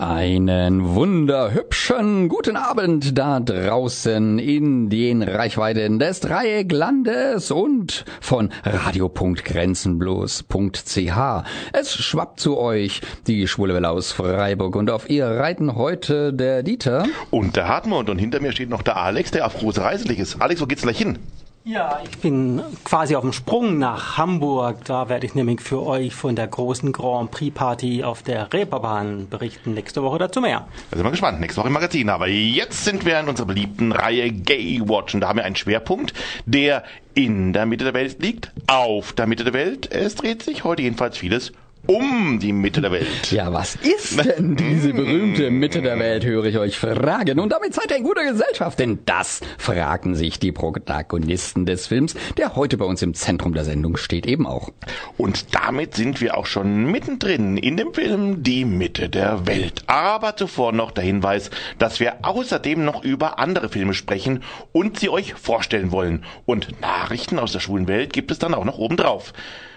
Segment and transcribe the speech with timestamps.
[0.00, 11.44] Einen wunderhübschen guten Abend da draußen in den Reichweiten des Dreiecklandes und von radio.grenzenblos.ch.
[11.74, 16.62] Es schwappt zu euch die Schwule Welle aus Freiburg und auf ihr reiten heute der
[16.62, 17.04] Dieter.
[17.30, 20.40] Und der Hartmut und hinter mir steht noch der Alex, der auf große Reiselig ist.
[20.40, 21.18] Alex, wo geht's gleich hin?
[21.62, 24.82] Ja, ich bin quasi auf dem Sprung nach Hamburg.
[24.86, 29.28] Da werde ich nämlich für euch von der großen Grand Prix Party auf der Reeperbahn
[29.28, 29.74] berichten.
[29.74, 30.66] Nächste Woche dazu mehr.
[30.90, 31.38] Da sind wir gespannt.
[31.38, 32.08] Nächste Woche im Magazin.
[32.08, 35.14] Aber jetzt sind wir in unserer beliebten Reihe Gay Watch.
[35.14, 36.14] Und da haben wir einen Schwerpunkt,
[36.46, 39.92] der in der Mitte der Welt liegt, auf der Mitte der Welt.
[39.92, 41.52] Es dreht sich heute jedenfalls vieles
[41.86, 43.30] um die Mitte der Welt.
[43.30, 47.40] Ja, was ist denn diese berühmte Mitte der Welt, höre ich euch fragen.
[47.40, 52.14] Und damit seid ihr in guter Gesellschaft, denn das fragen sich die Protagonisten des Films,
[52.36, 54.70] der heute bei uns im Zentrum der Sendung steht, eben auch.
[55.16, 59.82] Und damit sind wir auch schon mittendrin in dem Film Die Mitte der Welt.
[59.86, 64.42] Aber zuvor noch der Hinweis, dass wir außerdem noch über andere Filme sprechen
[64.72, 66.24] und sie euch vorstellen wollen.
[66.46, 69.32] Und Nachrichten aus der schwulen Welt gibt es dann auch noch obendrauf.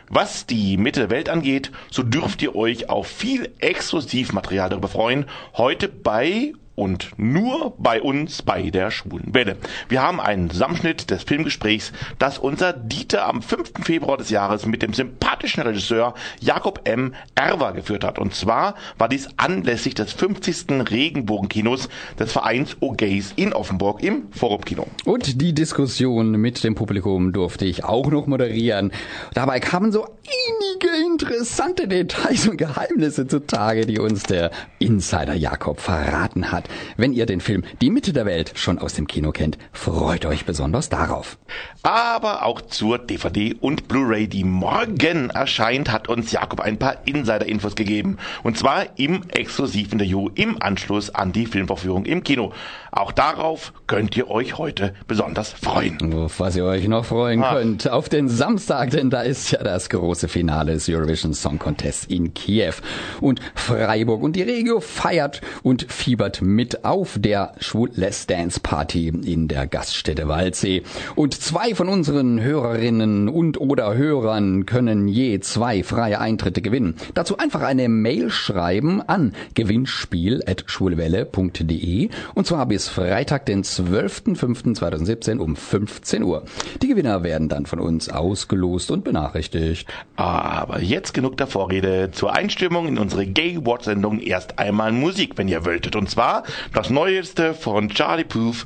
[0.10, 5.26] Was die Mitte der Welt angeht, so dürft ihr euch auf viel Exklusivmaterial darüber freuen.
[5.56, 9.58] Heute bei und nur bei uns bei der Schwulen Welle.
[9.90, 13.74] Wir haben einen Zusammenschnitt des Filmgesprächs, das unser Dieter am 5.
[13.84, 17.14] Februar des Jahres mit dem sympathischen Regisseur Jakob M.
[17.36, 18.18] Erwer geführt hat.
[18.18, 20.90] Und zwar war dies anlässlich des 50.
[20.90, 24.88] Regenbogenkinos des Vereins O'Gays in Offenburg im Forumkino.
[25.06, 28.92] Und die Diskussion mit dem Publikum durfte ich auch noch moderieren.
[29.34, 36.52] Dabei kamen so einige interessante Details und Geheimnisse zutage, die uns der Insider Jakob verraten
[36.52, 36.70] hat hat.
[36.98, 40.46] Wenn ihr den Film Die Mitte der Welt schon aus dem Kino kennt, freut euch
[40.46, 41.38] besonders darauf.
[41.84, 47.76] Aber auch zur DVD und Blu-ray, die morgen erscheint, hat uns Jakob ein paar Insider-Infos
[47.76, 48.18] gegeben.
[48.44, 52.54] Und zwar im Exklusivinterview im Anschluss an die Filmvorführung im Kino.
[52.92, 55.98] Auch darauf könnt ihr euch heute besonders freuen.
[56.38, 57.56] Was ihr euch noch freuen Ach.
[57.56, 57.90] könnt.
[57.90, 62.34] Auf den Samstag, denn da ist ja das große Finale des Eurovision Song Contest in
[62.34, 62.74] Kiew.
[63.20, 66.53] Und Freiburg und die Regio feiert und fiebert mit
[66.84, 67.90] auf der Schwul
[68.28, 70.84] Dance Party in der Gaststätte Waldsee.
[71.16, 76.96] Und zwei von unseren Hörerinnen und oder Hörern können je zwei freie Eintritte gewinnen.
[77.14, 86.24] Dazu einfach eine Mail schreiben an gewinnspiel.schwulewelle.de und zwar bis Freitag, den 12.05.2017 um 15
[86.24, 86.44] Uhr.
[86.82, 89.88] Die Gewinner werden dann von uns ausgelost und benachrichtigt.
[90.16, 92.12] Aber jetzt genug der Vorrede.
[92.12, 95.96] Zur Einstimmung in unsere Gay Watch Sendung erst einmal Musik, wenn ihr wolltet.
[95.96, 96.43] Und zwar
[96.74, 98.66] das Neueste von Charlie Puth,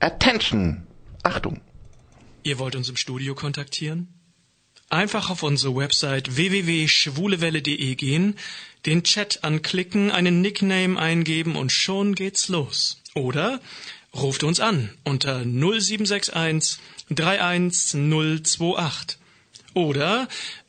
[0.00, 0.86] Attention.
[1.22, 1.60] Achtung.
[2.42, 4.08] Ihr wollt uns im Studio kontaktieren?
[4.90, 8.36] Einfach auf unsere Website www.schwulewelle.de gehen,
[8.86, 13.00] den Chat anklicken, einen Nickname eingeben und schon geht's los.
[13.14, 13.60] Oder
[14.14, 16.78] ruft uns an unter 0761
[17.10, 19.18] 31028.
[19.72, 20.28] Oder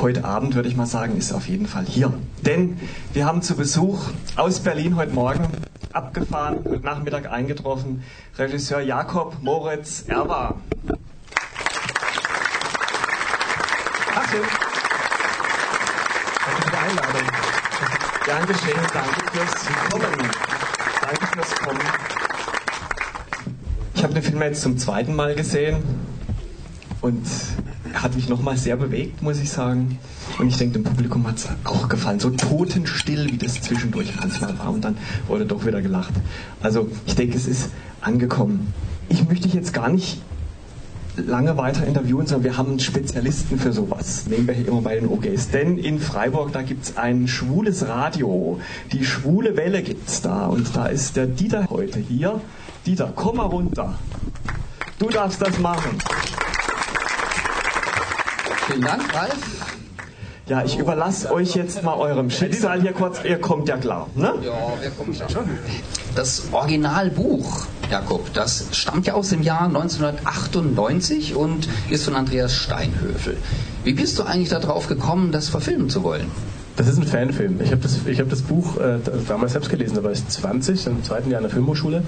[0.00, 2.12] Heute Abend würde ich mal sagen, ist auf jeden Fall hier.
[2.44, 2.78] Denn
[3.12, 4.02] wir haben zu Besuch
[4.36, 5.46] aus Berlin heute Morgen
[5.92, 8.02] abgefahren, heute Nachmittag eingetroffen,
[8.36, 10.56] Regisseur Jakob Moritz Erwa.
[14.14, 14.40] Achtung!
[16.44, 17.28] Danke für die Einladung.
[18.48, 20.30] Geschehen, danke fürs Kommen.
[21.00, 21.80] Danke fürs Kommen.
[23.94, 25.82] Ich habe den Film jetzt zum zweiten Mal gesehen
[27.00, 27.24] und
[27.94, 29.98] hat mich nochmal sehr bewegt, muss ich sagen.
[30.38, 32.20] Und ich denke, dem Publikum hat es auch gefallen.
[32.20, 34.70] So totenstill, wie das zwischendurch manchmal war.
[34.70, 34.96] Und dann
[35.26, 36.14] wurde doch wieder gelacht.
[36.62, 38.72] Also ich denke, es ist angekommen.
[39.08, 40.20] Ich möchte dich jetzt gar nicht
[41.16, 44.26] lange weiter interviewen, sondern wir haben einen Spezialisten für sowas.
[44.26, 45.50] Nehmen wir hier immer bei den OGs.
[45.50, 48.60] Denn in Freiburg, da gibt es ein schwules Radio.
[48.92, 50.46] Die schwule Welle gibt es da.
[50.46, 52.40] Und da ist der Dieter heute hier.
[52.86, 53.98] Dieter, komm mal runter.
[54.98, 55.98] Du darfst das machen.
[58.66, 59.36] Vielen Dank, Ralf.
[60.46, 63.18] Ja, ich überlasse euch jetzt mal eurem Schicksal hier kurz.
[63.24, 64.34] Ihr kommt ja klar, ne?
[64.42, 65.48] Ja, wir kommen schon.
[66.14, 73.36] Das Originalbuch, Jakob, das stammt ja aus dem Jahr 1998 und ist von Andreas Steinhöfel.
[73.84, 76.30] Wie bist du eigentlich darauf gekommen, das verfilmen zu wollen?
[76.76, 77.60] Das ist ein Fanfilm.
[77.62, 78.98] Ich habe das, hab das Buch äh,
[79.28, 82.02] damals selbst gelesen, da war ich 20, im zweiten Jahr in der Filmhochschule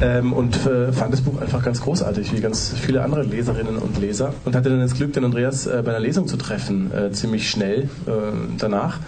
[0.00, 4.00] ähm, und äh, fand das Buch einfach ganz großartig, wie ganz viele andere Leserinnen und
[4.00, 4.34] Leser.
[4.44, 7.48] Und hatte dann das Glück, den Andreas äh, bei einer Lesung zu treffen, äh, ziemlich
[7.48, 8.10] schnell äh,
[8.58, 8.98] danach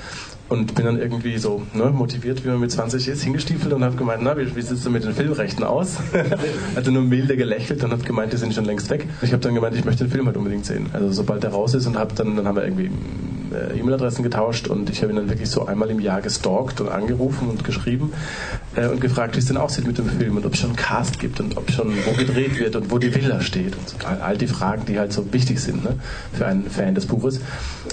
[0.53, 3.97] und bin dann irgendwie so ne, motiviert, wie man mit 20 ist, hingestiefelt und habe
[3.97, 5.97] gemeint, na, wie, wie sieht es mit den Filmrechten aus?
[6.77, 9.09] Hatte nur milde gelächelt und hat gemeint, die sind schon längst weg.
[9.23, 10.91] Ich habe dann gemeint, ich möchte den Film halt unbedingt sehen.
[10.93, 12.91] Also sobald der raus ist und hab dann, dann haben wir irgendwie
[13.55, 16.89] äh, E-Mail-Adressen getauscht und ich habe ihn dann wirklich so einmal im Jahr gestalkt und
[16.89, 18.13] angerufen und geschrieben
[18.77, 20.77] äh, und gefragt, wie es denn aussieht mit dem Film und ob es schon einen
[20.77, 23.97] Cast gibt und ob schon wo gedreht wird und wo die Villa steht und so.
[24.07, 25.97] all die Fragen, die halt so wichtig sind ne,
[26.33, 27.41] für einen Fan des Buches.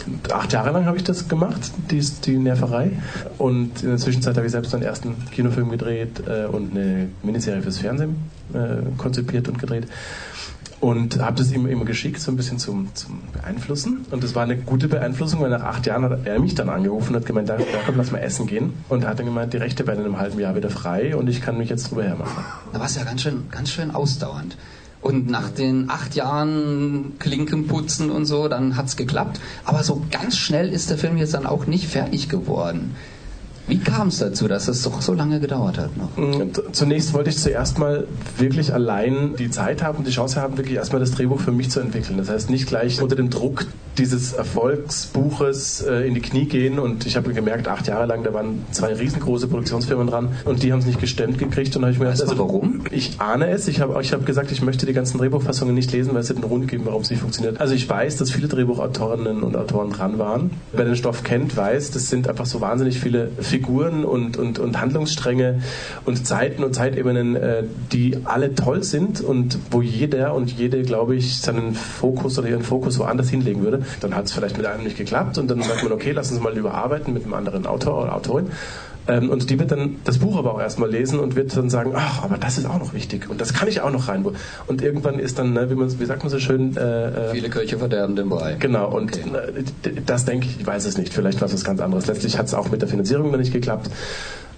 [0.06, 2.92] Und acht Jahre lang habe ich das gemacht, die, die Nerverei
[3.38, 7.62] und in der Zwischenzeit habe ich selbst meinen ersten Kinofilm gedreht äh, und eine Miniserie
[7.62, 8.16] fürs Fernsehen
[8.54, 9.88] äh, konzipiert und gedreht
[10.80, 14.06] und habe das ihm immer geschickt, so ein bisschen zum, zum Beeinflussen.
[14.12, 17.10] Und das war eine gute Beeinflussung, weil nach acht Jahren hat er mich dann angerufen
[17.10, 17.52] und hat gemeint,
[17.86, 18.74] komm, lass mal essen gehen.
[18.88, 21.42] Und hat dann gemeint, die Rechte werden in einem halben Jahr wieder frei und ich
[21.42, 22.44] kann mich jetzt drüber hermachen.
[22.72, 24.58] Da war es ja ganz schön, ganz schön ausdauernd.
[25.02, 29.40] Und nach den acht Jahren Klinkenputzen und so, dann hat's geklappt.
[29.66, 32.96] Aber so ganz schnell ist der Film jetzt dann auch nicht fertig geworden.
[33.70, 36.18] Wie kam es dazu, dass es doch so lange gedauert hat noch?
[36.18, 38.08] Mm, zunächst wollte ich zuerst mal
[38.38, 41.80] wirklich allein die Zeit haben, die Chance haben, wirklich erstmal das Drehbuch für mich zu
[41.80, 42.18] entwickeln.
[42.18, 43.68] Das heißt, nicht gleich unter dem Druck
[44.00, 48.34] dieses Erfolgsbuches äh, in die Knie gehen und ich habe gemerkt, acht Jahre lang, da
[48.34, 52.00] waren zwei riesengroße Produktionsfirmen dran und die haben es nicht gestemmt gekriegt und habe ich
[52.00, 52.86] mir gedacht, also, warum?
[52.92, 56.14] Ich ahne es, ich habe ich hab gesagt, ich möchte die ganzen Drehbuchfassungen nicht lesen,
[56.14, 57.60] weil es einen Grund geben, warum es nicht funktioniert.
[57.60, 60.52] Also ich weiß, dass viele Drehbuchautorinnen und Autoren dran waren.
[60.72, 64.80] Wer den Stoff kennt, weiß, das sind einfach so wahnsinnig viele Figuren und, und, und
[64.80, 65.62] Handlungsstränge
[66.06, 71.16] und Zeiten und Zeitebenen, äh, die alle toll sind und wo jeder und jede, glaube
[71.16, 73.84] ich, seinen Fokus oder ihren Fokus woanders hinlegen würde.
[74.02, 76.42] Dann hat es vielleicht mit einem nicht geklappt und dann sagt man, okay, lass uns
[76.42, 78.52] mal überarbeiten mit einem anderen Autor oder Autorin.
[79.08, 81.94] Ähm, und die wird dann das Buch aber auch erstmal lesen und wird dann sagen,
[81.96, 84.26] ach, aber das ist auch noch wichtig und das kann ich auch noch rein.
[84.68, 86.76] Und irgendwann ist dann, ne, wie, man, wie sagt man so schön...
[86.78, 88.56] Äh, äh Viele Kirche verderben den Brei.
[88.60, 89.64] Genau, und okay.
[90.06, 92.08] das denke ich, ich weiß es nicht, vielleicht war es was ganz anderes.
[92.08, 93.90] Letztlich hat es auch mit der Finanzierung noch nicht geklappt.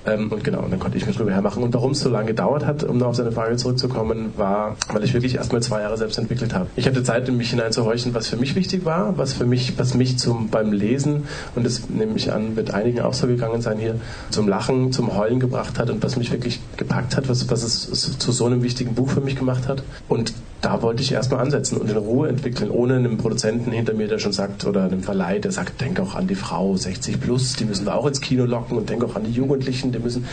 [0.05, 1.63] Ähm, und genau, und dann konnte ich mich drüber hermachen.
[1.63, 5.03] Und warum es so lange gedauert hat, um noch auf seine Frage zurückzukommen, war, weil
[5.03, 6.67] ich wirklich erst mal zwei Jahre selbst entwickelt habe.
[6.75, 9.93] Ich hatte Zeit, in mich hineinzuhorchen, was für mich wichtig war, was für mich, was
[9.93, 11.25] mich zum, beim Lesen,
[11.55, 13.95] und das nehme ich an, wird einigen auch so gegangen sein hier,
[14.29, 18.17] zum Lachen, zum Heulen gebracht hat und was mich wirklich gepackt hat, was, was es
[18.17, 19.83] zu so einem wichtigen Buch für mich gemacht hat.
[20.07, 24.07] Und da wollte ich erstmal ansetzen und in Ruhe entwickeln, ohne einen Produzenten hinter mir,
[24.07, 27.55] der schon sagt, oder einem Verleih, der sagt, denk auch an die Frau 60 plus,
[27.55, 30.25] die müssen wir auch ins Kino locken und denk auch an die Jugendlichen, die müssen.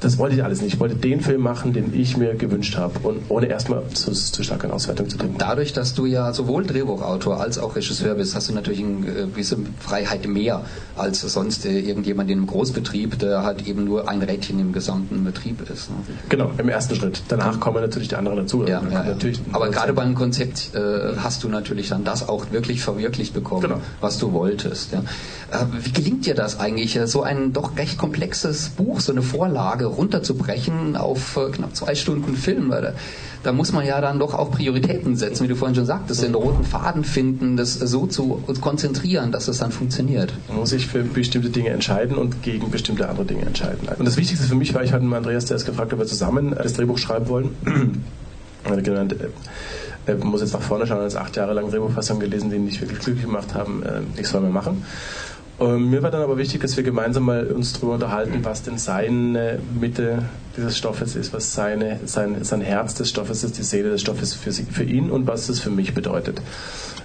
[0.00, 0.74] Das wollte ich alles nicht.
[0.74, 4.42] Ich wollte den Film machen, den ich mir gewünscht habe und ohne erstmal zu, zu
[4.42, 5.36] stark an Auswertung zu denken.
[5.38, 9.26] Dadurch, dass du ja sowohl Drehbuchautor als auch Regisseur bist, hast du natürlich eine äh,
[9.26, 10.62] gewisse Freiheit mehr
[10.96, 15.22] als sonst äh, irgendjemand in einem Großbetrieb, der halt eben nur ein Rädchen im gesamten
[15.24, 15.90] Betrieb ist.
[15.90, 15.96] Ne?
[16.28, 17.22] Genau, im ersten Schritt.
[17.28, 18.64] Danach kommen natürlich die anderen dazu.
[18.66, 19.16] Ja, ja, ja.
[19.52, 23.80] Aber gerade beim Konzept äh, hast du natürlich dann das auch wirklich verwirklicht bekommen, genau.
[24.00, 24.94] was du wolltest.
[24.94, 24.98] Äh,
[25.82, 29.89] wie gelingt dir das eigentlich, äh, so ein doch recht komplexes Buch, so eine Vorlage
[29.96, 32.70] runterzubrechen auf äh, knapp zwei Stunden Film?
[32.70, 32.92] Weil da,
[33.42, 36.34] da muss man ja dann doch auch Prioritäten setzen, wie du vorhin schon sagtest, den
[36.34, 40.32] roten Faden finden, das so zu konzentrieren, dass es dann funktioniert.
[40.48, 43.88] Man muss sich für bestimmte Dinge entscheiden und gegen bestimmte andere Dinge entscheiden.
[43.98, 46.54] Und das Wichtigste für mich war, ich hatte Andreas der erst gefragt, ob wir zusammen
[46.56, 47.50] das Drehbuch schreiben wollen.
[48.62, 49.16] Er hat genannt,
[50.04, 52.66] er muss jetzt nach vorne schauen, er hat acht Jahre lang Drehbuchfassungen gelesen, die ihn
[52.66, 53.82] nicht wirklich glücklich gemacht haben.
[54.18, 54.84] Ich soll mehr machen.
[55.60, 58.78] Und mir war dann aber wichtig, dass wir gemeinsam mal uns darüber unterhalten, was denn
[58.78, 60.24] seine Mitte
[60.56, 64.32] dieses Stoffes ist, was seine, sein, sein Herz des Stoffes ist, die Seele des Stoffes
[64.32, 66.40] für, sie, für ihn und was das für mich bedeutet.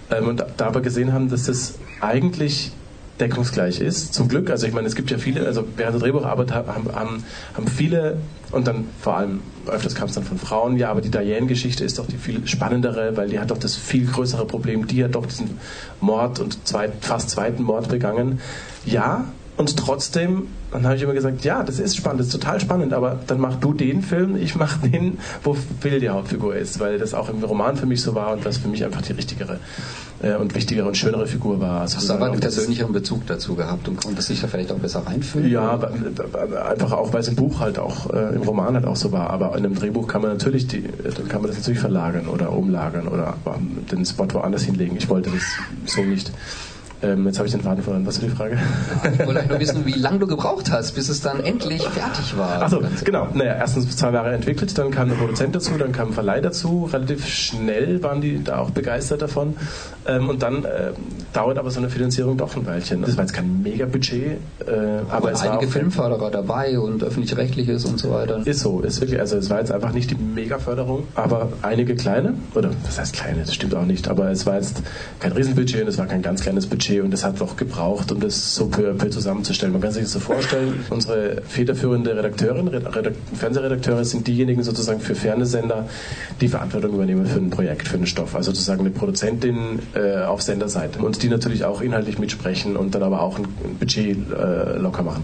[0.09, 2.71] Ähm, und da wir gesehen haben, dass das eigentlich
[3.19, 4.13] deckungsgleich ist.
[4.13, 7.23] Zum Glück, also ich meine, es gibt ja viele, also während der Drehbucharbeit haben, haben,
[7.55, 8.15] haben viele
[8.55, 11.99] und dann vor allem, öfters kam es dann von Frauen, ja, aber die Diane-Geschichte ist
[11.99, 15.25] doch die viel spannendere, weil die hat doch das viel größere Problem, die hat doch
[15.25, 15.59] diesen
[15.99, 18.39] Mord und zweit, fast zweiten Mord begangen.
[18.85, 19.25] Ja,
[19.57, 22.93] und trotzdem, dann habe ich immer gesagt, ja, das ist spannend, das ist total spannend,
[22.93, 26.99] aber dann mach du den Film, ich mach den, wo Phil die Hauptfigur ist, weil
[26.99, 29.59] das auch im Roman für mich so war und das für mich einfach die richtigere
[30.21, 31.81] äh, und wichtigere und schönere Figur war.
[31.81, 35.07] Hast du aber einen persönlicheren Bezug dazu gehabt und konntest dich da vielleicht auch besser
[35.07, 35.49] reinfühlen?
[35.49, 35.79] Ja,
[36.69, 39.29] einfach auch, weil es im Buch halt auch, äh, im Roman halt auch so war,
[39.29, 40.83] aber in einem Drehbuch kann man natürlich die,
[41.29, 43.35] kann man das natürlich verlagern oder umlagern oder
[43.89, 44.97] den Spot woanders hinlegen.
[44.97, 45.43] Ich wollte das
[45.85, 46.31] so nicht.
[47.05, 48.05] Ähm, jetzt habe ich den Faden verloren.
[48.05, 48.57] Was ist die Frage?
[49.13, 52.63] Ich wollte nur wissen, wie lange du gebraucht hast, bis es dann endlich fertig war.
[52.63, 53.27] Achso, genau.
[53.33, 56.89] Naja, erstens zwei Jahre entwickelt, dann kam der Produzent dazu, dann kam ein Verleih dazu.
[56.91, 59.55] Relativ schnell waren die da auch begeistert davon.
[60.07, 60.91] Ähm, und dann äh,
[61.33, 63.01] dauert aber so eine Finanzierung doch ein Weilchen.
[63.01, 64.71] Das war jetzt kein Mega-Budget, äh,
[65.09, 68.45] aber, es einige Filmförderer dabei und öffentlich-rechtliches und so weiter.
[68.45, 72.35] Ist so, ist wirklich, also es war jetzt einfach nicht die Mega-Förderung, aber einige kleine,
[72.53, 74.81] oder was heißt kleine, das stimmt auch nicht, aber es war jetzt
[75.19, 78.19] kein Riesenbudget und es war kein ganz kleines Budget und es hat doch gebraucht, um
[78.19, 79.73] das so peu, peu zusammenzustellen.
[79.73, 85.15] Man kann sich das so vorstellen, unsere federführende Redakteurin, Redak Fernsehredakteure sind diejenigen sozusagen für
[85.15, 85.87] Fernsehsender,
[86.41, 88.35] die Verantwortung übernehmen für ein Projekt, für einen Stoff.
[88.35, 93.03] Also sozusagen eine Produzentin äh, auf Senderseite und die natürlich auch inhaltlich mitsprechen und dann
[93.03, 95.23] aber auch ein, ein Budget äh, locker machen.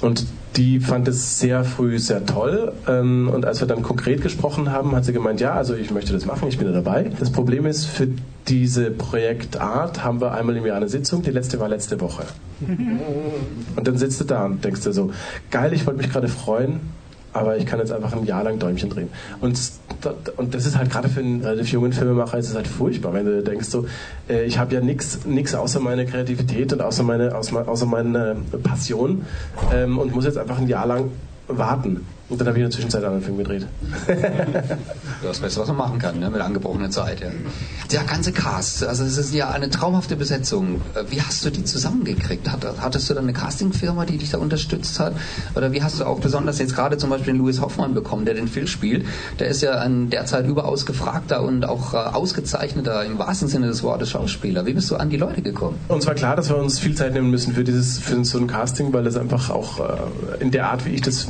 [0.00, 2.72] Und die fand es sehr früh sehr toll.
[2.86, 6.12] Ähm, und als wir dann konkret gesprochen haben, hat sie gemeint, ja, also ich möchte
[6.12, 7.10] das machen, ich bin da dabei.
[7.18, 8.08] Das Problem ist, für
[8.48, 11.22] diese Projektart haben wir einmal im Jahr eine Sitzung.
[11.22, 12.24] Die letzte war letzte Woche.
[13.76, 15.10] Und dann sitzt du da und denkst dir so,
[15.50, 16.80] geil, ich wollte mich gerade freuen,
[17.32, 19.08] aber ich kann jetzt einfach ein Jahr lang Däumchen drehen.
[19.40, 19.58] Und,
[20.36, 23.26] und das ist halt gerade für einen relativ jungen Filmemacher ist es halt furchtbar, wenn
[23.26, 23.86] du denkst so,
[24.28, 29.24] äh, ich habe ja nichts außer meine Kreativität und außer meine, außer meine Passion
[29.72, 31.10] ähm, und muss jetzt einfach ein Jahr lang
[31.48, 32.06] warten.
[32.32, 33.66] Und dann habe ich in der Zwischenzeit einen Film gedreht.
[35.22, 36.30] das Beste, was man machen kann, ne?
[36.30, 37.20] mit angebrochener Zeit.
[37.20, 37.26] Ja.
[37.92, 40.80] Der ganze Cast, also es ist ja eine traumhafte Besetzung.
[41.10, 42.48] Wie hast du die zusammengekriegt?
[42.80, 45.12] Hattest du dann eine Castingfirma, die dich da unterstützt hat?
[45.54, 48.32] Oder wie hast du auch besonders jetzt gerade zum Beispiel den Louis Hoffmann bekommen, der
[48.32, 49.04] den Phil spielt?
[49.38, 53.82] Der ist ja ein derzeit überaus gefragter und auch äh, ausgezeichneter, im wahrsten Sinne des
[53.82, 54.64] Wortes, Schauspieler.
[54.64, 55.76] Wie bist du an die Leute gekommen?
[55.88, 58.46] Uns war klar, dass wir uns viel Zeit nehmen müssen für dieses, für so ein
[58.46, 61.28] Casting, weil das einfach auch äh, in der Art, wie ich das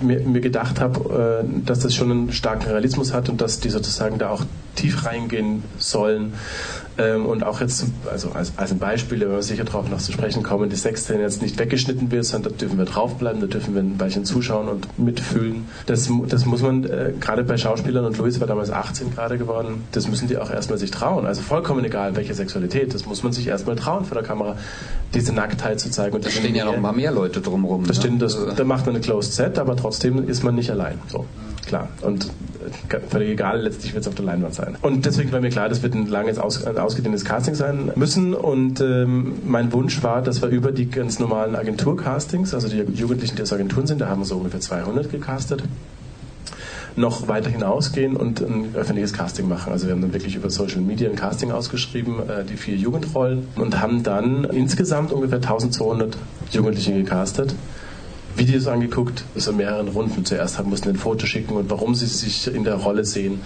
[0.00, 3.70] mir, mir gedacht habe, äh, dass das schon einen starken Realismus hat und dass die
[3.70, 4.44] sozusagen da auch
[4.74, 6.34] tief reingehen sollen.
[7.02, 9.98] Ähm, und auch jetzt, also als, als ein Beispiel, da werden wir sicher darauf noch
[9.98, 13.46] zu sprechen kommen, die Sexszene jetzt nicht weggeschnitten wird, sondern da dürfen wir draufbleiben, da
[13.46, 15.66] dürfen wir ein Weilchen zuschauen und mitfühlen.
[15.86, 19.84] Das, das muss man äh, gerade bei Schauspielern, und Louis war damals 18 gerade geworden,
[19.92, 21.26] das müssen die auch erstmal sich trauen.
[21.26, 24.56] Also vollkommen egal, welche Sexualität, das muss man sich erstmal trauen vor der Kamera,
[25.14, 26.14] diese Nacktheit zu zeigen.
[26.14, 27.86] Und da stehen ja noch ein paar mehr Leute drumherum.
[27.86, 28.02] Das ne?
[28.02, 30.98] stimmt, das, da macht man eine Closed Set, aber trotzdem ist man nicht allein.
[31.08, 31.26] So
[31.66, 31.88] klar.
[32.02, 34.76] Und äh, völlig egal, letztlich wird es auf der Leinwand sein.
[34.82, 38.34] Und deswegen war mir klar, das wird ein langes, aus, ausgedehntes Casting sein müssen.
[38.34, 43.36] Und ähm, mein Wunsch war, dass wir über die ganz normalen Agenturcastings, also die Jugendlichen,
[43.36, 45.62] die aus Agenturen sind, da haben wir so ungefähr 200 gecastet,
[46.94, 49.72] noch weiter hinausgehen und ein öffentliches Casting machen.
[49.72, 53.48] Also wir haben dann wirklich über Social Media ein Casting ausgeschrieben, äh, die vier Jugendrollen
[53.56, 56.16] und haben dann insgesamt ungefähr 1200
[56.50, 57.54] Jugendliche gecastet
[58.36, 60.24] Videos angeguckt, also in mehreren Runden.
[60.24, 63.40] Zuerst haben, mussten ein Foto schicken und warum sie sich in der Rolle sehen.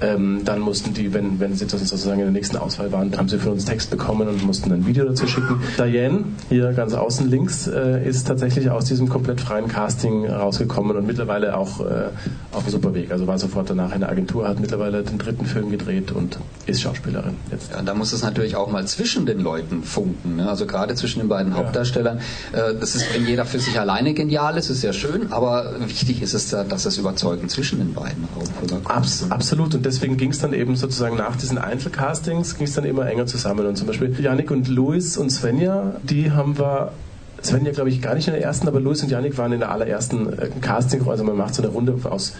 [0.00, 3.38] Ähm, dann mussten die, wenn, wenn sie sozusagen in der nächsten Auswahl waren, haben sie
[3.38, 5.60] von uns Text bekommen und mussten ein Video dazu schicken.
[5.76, 11.06] Diane, hier ganz außen links, äh, ist tatsächlich aus diesem komplett freien Casting rausgekommen und
[11.06, 12.08] mittlerweile auch äh,
[12.52, 13.10] auf einem super Weg.
[13.10, 16.80] Also war sofort danach in der Agentur, hat mittlerweile den dritten Film gedreht und ist
[16.80, 17.72] Schauspielerin jetzt.
[17.72, 20.36] Ja, da muss es natürlich auch mal zwischen den Leuten funken.
[20.36, 20.48] Ne?
[20.48, 22.18] Also gerade zwischen den beiden Hauptdarstellern.
[22.52, 25.74] Äh, das ist, wenn jeder für sich alleine geht, genial ist, ist ja schön, aber
[25.80, 28.90] wichtig ist es, dass es überzeugend zwischen den beiden rüberkommt.
[28.90, 32.84] Abs absolut und deswegen ging es dann eben sozusagen nach diesen Einzelcastings ging es dann
[32.84, 36.92] immer enger zusammen und zum Beispiel Janik und Luis und Svenja, die haben wir
[37.42, 39.70] Svenja, glaube ich, gar nicht in der ersten, aber Louis und Janik waren in der
[39.70, 41.06] allerersten äh, Casting.
[41.08, 42.34] Also man macht so eine Runde aus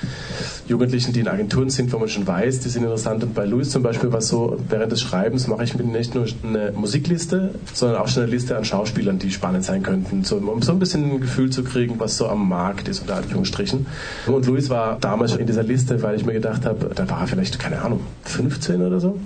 [0.66, 3.22] Jugendlichen, die in Agenturen sind, wo man schon weiß, die sind interessant.
[3.22, 6.14] Und bei Louis zum Beispiel war es so, während des Schreibens mache ich mir nicht
[6.14, 10.36] nur eine Musikliste, sondern auch schon eine Liste an Schauspielern, die spannend sein könnten, so,
[10.36, 13.86] um so ein bisschen ein Gefühl zu kriegen, was so am Markt ist, unter Anführungsstrichen.
[14.26, 17.20] Und Louis war damals schon in dieser Liste, weil ich mir gedacht habe, da war
[17.20, 19.18] er vielleicht, keine Ahnung, 15 oder so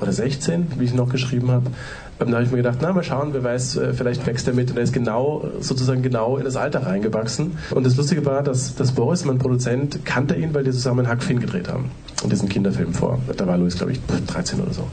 [0.00, 1.70] oder 16, wie ich noch geschrieben habe.
[2.18, 4.54] Und da habe ich mir gedacht, na, mal schauen, wer weiß, äh, vielleicht wächst er
[4.54, 4.70] mit.
[4.70, 7.58] Und er ist genau, sozusagen genau in das Alter reingewachsen.
[7.70, 11.22] Und das Lustige war, dass, dass Boris, mein Produzent, kannte ihn, weil die zusammen Hack
[11.22, 11.90] Finn gedreht haben.
[12.22, 13.18] Und diesen Kinderfilm vor.
[13.36, 14.84] Da war Louis, glaube ich, 13 oder so.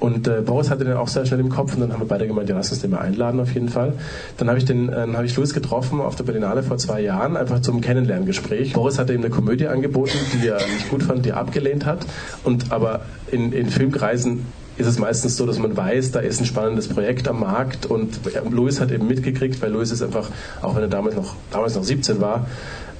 [0.00, 2.26] Und äh, Boris hatte den auch sehr schnell im Kopf und dann haben wir beide
[2.26, 3.94] gemeint, ja, lass uns den mal einladen auf jeden Fall.
[4.36, 7.36] Dann habe ich den, äh, habe ich Louis getroffen auf der Berlinale vor zwei Jahren,
[7.36, 8.72] einfach zum Kennenlerngespräch.
[8.72, 12.06] Boris hatte ihm eine Komödie angeboten, die er nicht gut fand, die er abgelehnt hat.
[12.42, 14.46] Und aber in, in Filmkreisen
[14.76, 18.20] ist es meistens so, dass man weiß, da ist ein spannendes Projekt am Markt und
[18.50, 20.30] Louis hat eben mitgekriegt, weil Louis ist einfach,
[20.62, 22.46] auch wenn er damals noch, damals noch 17 war,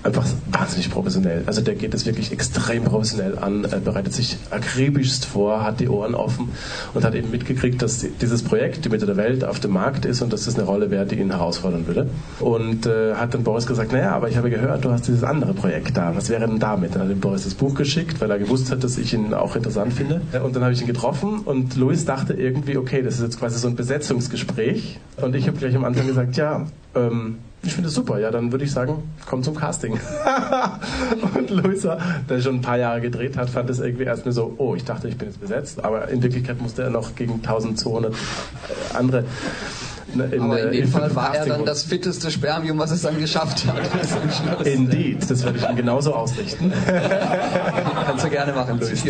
[0.05, 1.43] einfach wahnsinnig professionell.
[1.47, 5.89] Also der geht es wirklich extrem professionell an, er bereitet sich akribischst vor, hat die
[5.89, 6.51] Ohren offen
[6.93, 10.21] und hat eben mitgekriegt, dass dieses Projekt, die Mitte der Welt, auf dem Markt ist
[10.21, 12.09] und dass das eine Rolle wäre, die ihn herausfordern würde.
[12.41, 15.55] Und äh, hat dann Boris gesagt, naja, aber ich habe gehört, du hast dieses andere
[15.55, 16.15] Projekt da.
[16.15, 16.95] Was wäre denn damit?
[16.95, 19.57] Dann hat ihm Boris das Buch geschickt, weil er gewusst hat, dass ich ihn auch
[19.57, 20.21] interessant finde.
[20.45, 23.59] Und dann habe ich ihn getroffen und Louis dachte irgendwie, okay, das ist jetzt quasi
[23.59, 24.99] so ein Besetzungsgespräch.
[25.21, 28.53] Und ich habe gleich am Anfang gesagt, ja, ähm, ich finde es super, ja, dann
[28.53, 29.99] würde ich sagen, komm zum Casting.
[31.35, 31.99] und Luisa,
[32.29, 35.09] der schon ein paar Jahre gedreht hat, fand es irgendwie erstmal so, oh, ich dachte,
[35.09, 38.17] ich bin jetzt besetzt, aber in Wirklichkeit musste er noch gegen 1200 äh,
[38.95, 39.25] andere
[40.21, 43.65] in, Aber in dem Fall war er dann das fitteste Spermium, was es dann geschafft
[43.67, 44.67] hat.
[44.67, 46.73] Indeed, das werde ich ihm genauso ausrichten.
[48.07, 49.03] Kannst du gerne machen, Luis.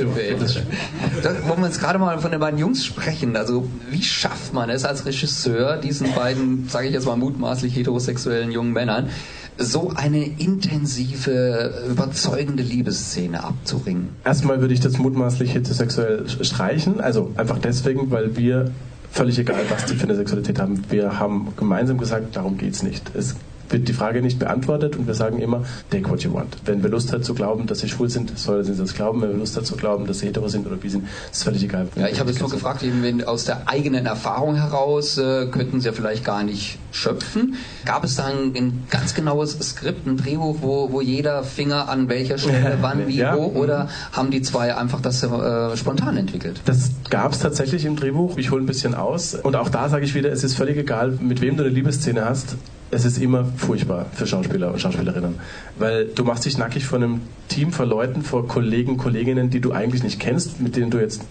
[1.23, 3.37] Da wollen wir jetzt gerade mal von den beiden Jungs sprechen.
[3.37, 8.51] Also wie schafft man es als Regisseur, diesen beiden, sage ich jetzt mal mutmaßlich heterosexuellen
[8.51, 9.09] jungen Männern,
[9.57, 14.09] so eine intensive, überzeugende Liebesszene abzuringen?
[14.25, 17.01] Erstmal würde ich das mutmaßlich heterosexuell streichen.
[17.01, 18.73] Also einfach deswegen, weil wir
[19.15, 20.83] völlig egal, was die für eine Sexualität haben.
[20.91, 23.15] Wir haben gemeinsam gesagt, darum geht es nicht.
[23.15, 23.37] Es
[23.71, 26.57] wird die Frage nicht beantwortet und wir sagen immer, take what you want.
[26.65, 29.23] Wenn wir Lust hat zu glauben, dass sie schwul sind, soll sie das glauben.
[29.23, 31.65] Wenn wir Lust hat zu glauben, dass sie hetero sind oder bi sind, ist völlig
[31.65, 31.89] egal.
[31.97, 35.87] Ja, ich habe jetzt nur gefragt, eben aus der eigenen Erfahrung heraus äh, könnten sie
[35.87, 37.57] ja vielleicht gar nicht schöpfen.
[37.85, 42.09] Gab es da ein, ein, ganz genaues Skript, ein Drehbuch, wo, wo jeder Finger an
[42.09, 43.37] welcher Stelle, wann, wie, ja.
[43.37, 43.47] wo?
[43.47, 46.61] Oder haben die zwei einfach das äh, spontan entwickelt?
[46.65, 48.37] Das gab es tatsächlich im Drehbuch.
[48.37, 49.35] Ich hole ein bisschen aus.
[49.35, 52.25] Und auch da sage ich wieder, es ist völlig egal, mit wem du eine Liebesszene
[52.25, 52.57] hast
[52.95, 55.35] es ist immer furchtbar für Schauspieler und Schauspielerinnen,
[55.79, 59.73] weil du machst dich nackig vor einem Team, vor Leuten, vor Kollegen, Kolleginnen, die du
[59.73, 61.23] eigentlich nicht kennst, mit denen du jetzt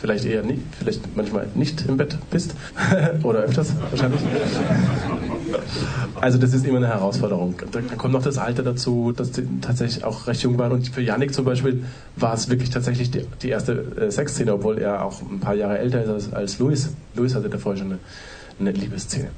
[0.00, 2.54] vielleicht eher nicht, vielleicht manchmal nicht im Bett bist
[3.22, 4.20] oder öfters wahrscheinlich.
[6.20, 7.54] Also das ist immer eine Herausforderung.
[7.70, 10.72] Da kommt noch das Alter dazu, dass die tatsächlich auch recht jung waren.
[10.72, 11.84] Und für Yannick zum Beispiel
[12.16, 15.78] war es wirklich tatsächlich die, die erste äh, Sexszene, obwohl er auch ein paar Jahre
[15.78, 16.90] älter ist als, als Louis.
[17.14, 17.98] Louis hatte davor schon eine,
[18.60, 19.28] eine Liebesszene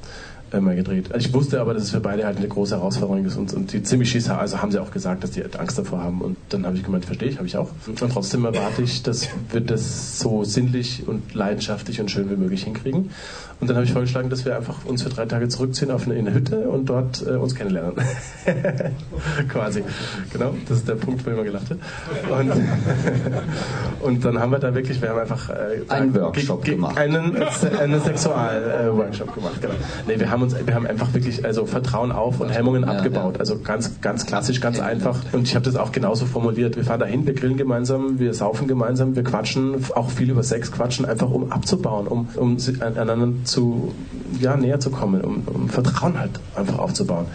[0.59, 1.13] mal gedreht.
[1.13, 3.73] Also ich wusste aber, dass es für beide halt eine große Herausforderung ist und, und
[3.73, 6.37] die ziemlich schießer, also haben sie auch gesagt, dass die halt Angst davor haben und
[6.49, 7.71] dann habe ich gemeint, verstehe ich, habe ich auch.
[7.87, 12.65] Und trotzdem erwarte ich, dass wir das so sinnlich und leidenschaftlich und schön wie möglich
[12.65, 13.11] hinkriegen.
[13.61, 16.15] Und dann habe ich vorgeschlagen, dass wir einfach uns für drei Tage zurückziehen auf eine,
[16.15, 17.93] in eine Hütte und dort äh, uns kennenlernen.
[19.49, 19.85] Quasi.
[20.33, 21.81] Genau, das ist der Punkt, wo immer gelacht wird.
[22.31, 22.53] Und,
[24.01, 26.97] und dann haben wir da wirklich, wir haben einfach äh, einen Workshop gemacht.
[26.97, 27.37] Einen,
[27.79, 29.75] einen Sexual-Workshop äh, gemacht, genau.
[30.07, 33.35] Nee, wir haben uns, wir haben einfach wirklich also Vertrauen auf und Hemmungen ja, abgebaut.
[33.35, 33.41] Ja.
[33.41, 35.19] Also ganz, ganz klassisch, ganz einfach.
[35.33, 36.77] Und ich habe das auch genauso formuliert.
[36.77, 40.73] Wir fahren dahin, wir grillen gemeinsam, wir saufen gemeinsam, wir quatschen, auch viel über Sex
[40.73, 43.50] quatschen, einfach um abzubauen, um, um einander zu,
[44.41, 47.27] ja, näher zu kommen, um, um Vertrauen halt einfach aufzubauen.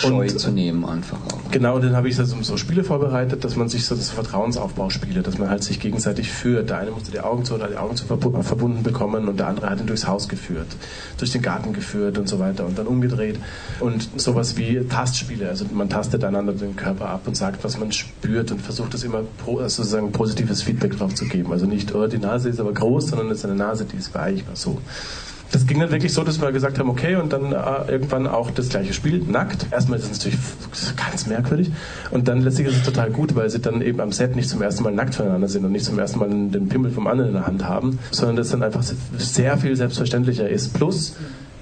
[0.00, 1.50] Scheu und, zu nehmen einfach auch.
[1.50, 5.22] Genau, und dann habe ich so, so Spiele vorbereitet, dass man sich so das Vertrauensaufbauspiele,
[5.22, 6.70] dass man halt sich gegenseitig führt.
[6.70, 9.68] Der eine musste die Augen zu oder die Augen zu verbunden bekommen und der andere
[9.68, 10.68] hat ihn durchs Haus geführt,
[11.18, 13.38] durch den Garten geführt und so weiter und dann umgedreht.
[13.80, 17.92] Und sowas wie Tastspiele, also man tastet einander den Körper ab und sagt, was man
[17.92, 21.52] spürt und versucht es immer pro, also sozusagen positives Feedback drauf zu geben.
[21.52, 24.14] Also nicht, oh, die Nase ist aber groß, sondern es ist eine Nase, die ist
[24.14, 24.78] weich, so
[25.52, 28.50] das ging dann wirklich so, dass wir gesagt haben, okay, und dann äh, irgendwann auch
[28.50, 29.66] das gleiche Spiel, nackt.
[29.70, 30.38] Erstmal ist es natürlich
[30.96, 31.72] ganz merkwürdig.
[32.10, 34.62] Und dann letztlich ist es total gut, weil sie dann eben am Set nicht zum
[34.62, 37.36] ersten Mal nackt voneinander sind und nicht zum ersten Mal den Pimmel vom anderen in
[37.36, 38.84] der Hand haben, sondern das dann einfach
[39.16, 40.74] sehr viel selbstverständlicher ist.
[40.74, 41.16] Plus,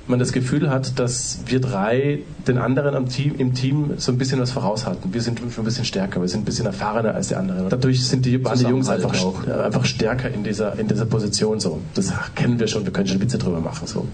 [0.09, 4.19] man das Gefühl hat, dass wir drei den anderen am Team, im Team so ein
[4.19, 5.13] bisschen was voraus hatten.
[5.13, 7.65] Wir sind schon ein bisschen stärker, wir sind ein bisschen erfahrener als die anderen.
[7.65, 9.15] Und dadurch sind die, waren die Jungs einfach,
[9.47, 11.81] einfach stärker in dieser, in dieser Position so.
[11.95, 13.87] Das kennen wir schon, wir können schon Witze drüber machen.
[13.87, 14.07] So.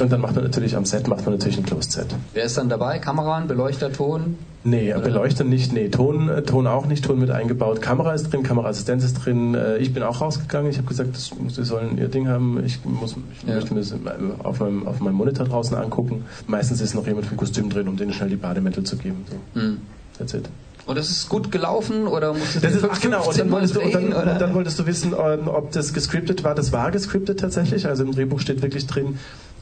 [0.00, 2.06] Und dann macht man natürlich am Set macht man natürlich ein Closed Set.
[2.34, 2.98] Wer ist dann dabei?
[2.98, 4.36] Kamera, Beleuchter, Ton?
[4.64, 5.02] Nee, Oder?
[5.02, 7.80] Beleuchter nicht, nee, Ton, äh, Ton auch nicht, Ton mit eingebaut.
[7.80, 9.54] Kamera ist drin, Kameraassistenz ist drin.
[9.54, 10.70] Äh, ich bin auch rausgegangen.
[10.70, 12.62] Ich habe gesagt, das, sie sollen ihr Ding haben.
[12.64, 13.54] Ich, muss, ich ja.
[13.54, 13.94] möchte mir das
[14.42, 16.24] auf meinem, auf meinem Monitor draußen angucken.
[16.46, 19.24] Meistens ist noch jemand vom Kostüm drin, um denen schnell die Bademäntel zu geben.
[19.30, 19.60] So.
[19.60, 19.78] Mhm.
[20.18, 20.48] That's it.
[20.88, 23.80] Und das ist gut gelaufen oder musstest das ist, ach genau, und dann, wolltest du,
[23.82, 26.54] und, dann, und dann wolltest du wissen, ob das gescriptet war.
[26.54, 27.86] Das war gescriptet tatsächlich.
[27.86, 29.18] Also im Drehbuch steht wirklich drin,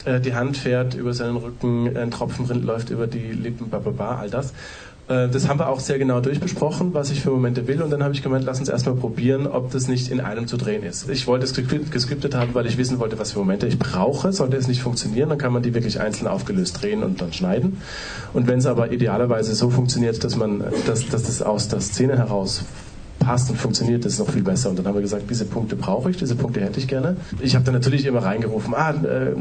[0.07, 4.31] äh, die Hand fährt über seinen Rücken, ein Tropfen läuft über die Lippen, bababa, all
[4.31, 4.53] das.
[5.09, 7.83] Äh, das haben wir auch sehr genau durchbesprochen, was ich für Momente will.
[7.83, 10.57] Und dann habe ich gemeint, lass uns erstmal probieren, ob das nicht in einem zu
[10.57, 11.09] drehen ist.
[11.09, 14.33] Ich wollte es gescriptet haben, weil ich wissen wollte, was für Momente ich brauche.
[14.33, 17.79] Sollte es nicht funktionieren, dann kann man die wirklich einzeln aufgelöst drehen und dann schneiden.
[18.33, 22.17] Und wenn es aber idealerweise so funktioniert, dass man, dass, dass das aus der Szene
[22.17, 22.65] heraus
[23.27, 24.71] passt und funktioniert, das ist noch viel besser.
[24.71, 27.17] Und dann haben wir gesagt, diese Punkte brauche ich, diese Punkte hätte ich gerne.
[27.41, 29.35] Ich habe dann natürlich immer reingerufen, ah, äh,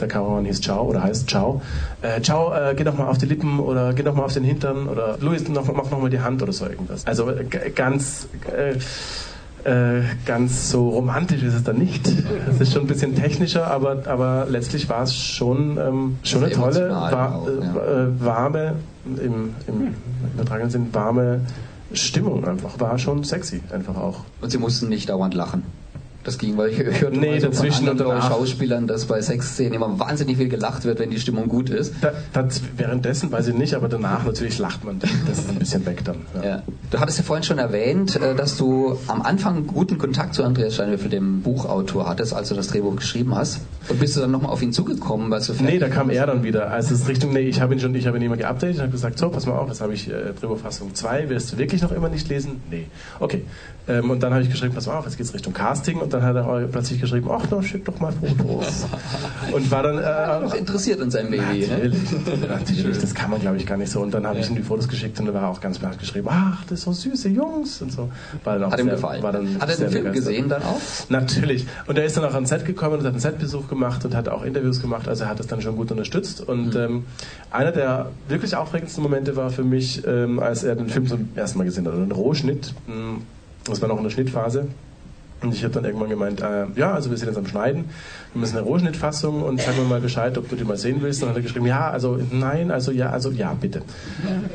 [0.00, 1.60] der Kameramann hieß Ciao oder heißt Ciao.
[2.00, 4.44] Äh, Ciao, äh, geh doch mal auf die Lippen oder geh doch mal auf den
[4.44, 7.06] Hintern oder Luis, noch, mach noch mal die Hand oder so irgendwas.
[7.06, 8.28] Also äh, ganz...
[8.56, 8.78] Äh,
[9.64, 12.06] äh, ganz so romantisch ist es dann nicht.
[12.50, 16.52] Es ist schon ein bisschen technischer, aber, aber letztlich war es schon, ähm, schon eine
[16.52, 18.04] tolle, war, auch, ja.
[18.04, 18.74] äh, warme,
[19.06, 19.94] im, im
[20.34, 21.40] übertragenen Sinn, warme
[21.96, 22.78] Stimmung einfach.
[22.80, 24.20] War schon sexy einfach auch.
[24.40, 25.64] Und Sie mussten nicht dauernd lachen.
[26.24, 30.38] Das ging, weil ich hörte nee, so von anderen Schauspielern, dass bei Sexszenen immer wahnsinnig
[30.38, 31.92] viel gelacht wird, wenn die Stimmung gut ist.
[32.00, 35.00] Da, das, währenddessen weiß ich nicht, aber danach natürlich lacht man.
[35.00, 36.16] Das ist ein bisschen weg dann.
[36.34, 36.44] Ja.
[36.44, 36.62] ja.
[36.90, 40.74] Du hattest ja vorhin schon erwähnt, äh, dass du am Anfang guten Kontakt zu Andreas
[40.74, 43.60] Steinwürfel, dem Buchautor, hattest, als du das Drehbuch geschrieben hast.
[43.88, 45.30] Und bist du dann nochmal auf ihn zugekommen?
[45.30, 46.70] Weil du nee, da kam er dann wieder.
[46.70, 48.80] Also es ist Richtung, nee, ich habe ihn schon, ich habe ihn immer geupdatet, ich
[48.80, 51.82] habe gesagt, so, pass mal auf, jetzt habe ich äh, Drehbuchfassung 2, willst du wirklich
[51.82, 52.62] noch immer nicht lesen?
[52.70, 52.86] Nee.
[53.20, 53.44] Okay.
[53.86, 56.13] Ähm, und dann habe ich geschrieben, pass mal auf, jetzt geht es Richtung Casting und
[56.14, 58.86] dann hat er plötzlich geschrieben, ach, da schick doch mal Fotos.
[59.52, 59.98] und war dann...
[59.98, 62.46] Äh, noch interessiert in seinem Baby, natürlich, ne?
[62.48, 64.00] Natürlich, das kann man glaube ich gar nicht so.
[64.00, 66.28] Und dann habe ich ihm die Fotos geschickt und er war auch ganz blatt geschrieben,
[66.30, 68.10] ach, das sind so süße Jungs und so.
[68.44, 69.22] War dann auch hat ihm gefallen.
[69.22, 70.14] War dann hat er den Film begeistert.
[70.14, 70.80] gesehen dann auch?
[71.08, 71.66] Natürlich.
[71.86, 74.28] Und er ist dann auch ans Set gekommen und hat einen Setbesuch gemacht und hat
[74.28, 76.40] auch Interviews gemacht, also er hat es dann schon gut unterstützt.
[76.40, 76.80] Und mhm.
[76.80, 77.04] ähm,
[77.50, 81.58] einer der wirklich aufregendsten Momente war für mich, ähm, als er den Film zum ersten
[81.58, 82.74] Mal gesehen hat, einen Rohschnitt.
[82.86, 83.22] Hm,
[83.64, 84.66] das war noch in der Schnittphase.
[85.44, 87.84] Und ich habe dann irgendwann gemeint, äh, ja, also wir sind jetzt am Schneiden,
[88.32, 91.22] wir müssen eine Rohschnittfassung und sag mir mal Bescheid, ob du die mal sehen willst.
[91.22, 93.82] Und dann hat er geschrieben, ja, also nein, also ja, also ja, bitte.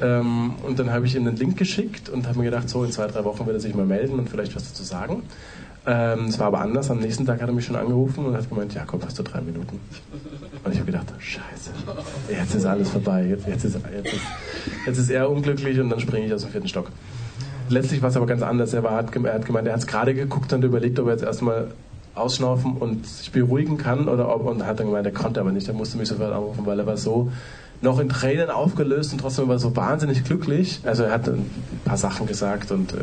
[0.02, 2.92] Ähm, und dann habe ich ihm einen Link geschickt und habe mir gedacht, so in
[2.92, 5.24] zwei, drei Wochen wird er sich mal melden und vielleicht was dazu sagen.
[5.86, 6.92] Ähm, es war aber anders.
[6.92, 9.24] Am nächsten Tag hat er mich schon angerufen und hat gemeint, ja, komm, hast du
[9.24, 9.80] drei Minuten.
[10.64, 11.72] Und ich habe gedacht, scheiße,
[12.30, 13.26] jetzt ist alles vorbei.
[13.30, 14.24] Jetzt, jetzt, ist, jetzt, ist,
[14.86, 16.92] jetzt ist er unglücklich und dann springe ich aus dem vierten Stock.
[17.70, 18.74] Letztlich war es aber ganz anders.
[18.74, 21.14] Er, war, hat, er hat gemeint, er hat es gerade geguckt und überlegt, ob er
[21.14, 21.68] jetzt erstmal
[22.16, 25.68] ausschnaufen und sich beruhigen kann oder ob, und hat dann gemeint, er konnte aber nicht.
[25.68, 27.32] Er musste mich sofort anrufen, weil er war so
[27.82, 30.82] noch in Tränen aufgelöst und trotzdem war er so wahnsinnig glücklich.
[30.84, 31.50] Also er hat ein
[31.86, 32.98] paar Sachen gesagt und äh,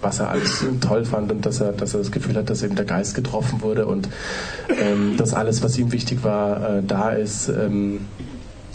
[0.00, 2.74] was er alles toll fand und dass er, dass er das Gefühl hat, dass eben
[2.74, 4.08] der Geist getroffen wurde und
[4.80, 7.48] ähm, dass alles, was ihm wichtig war, äh, da ist.
[7.48, 8.00] Ähm,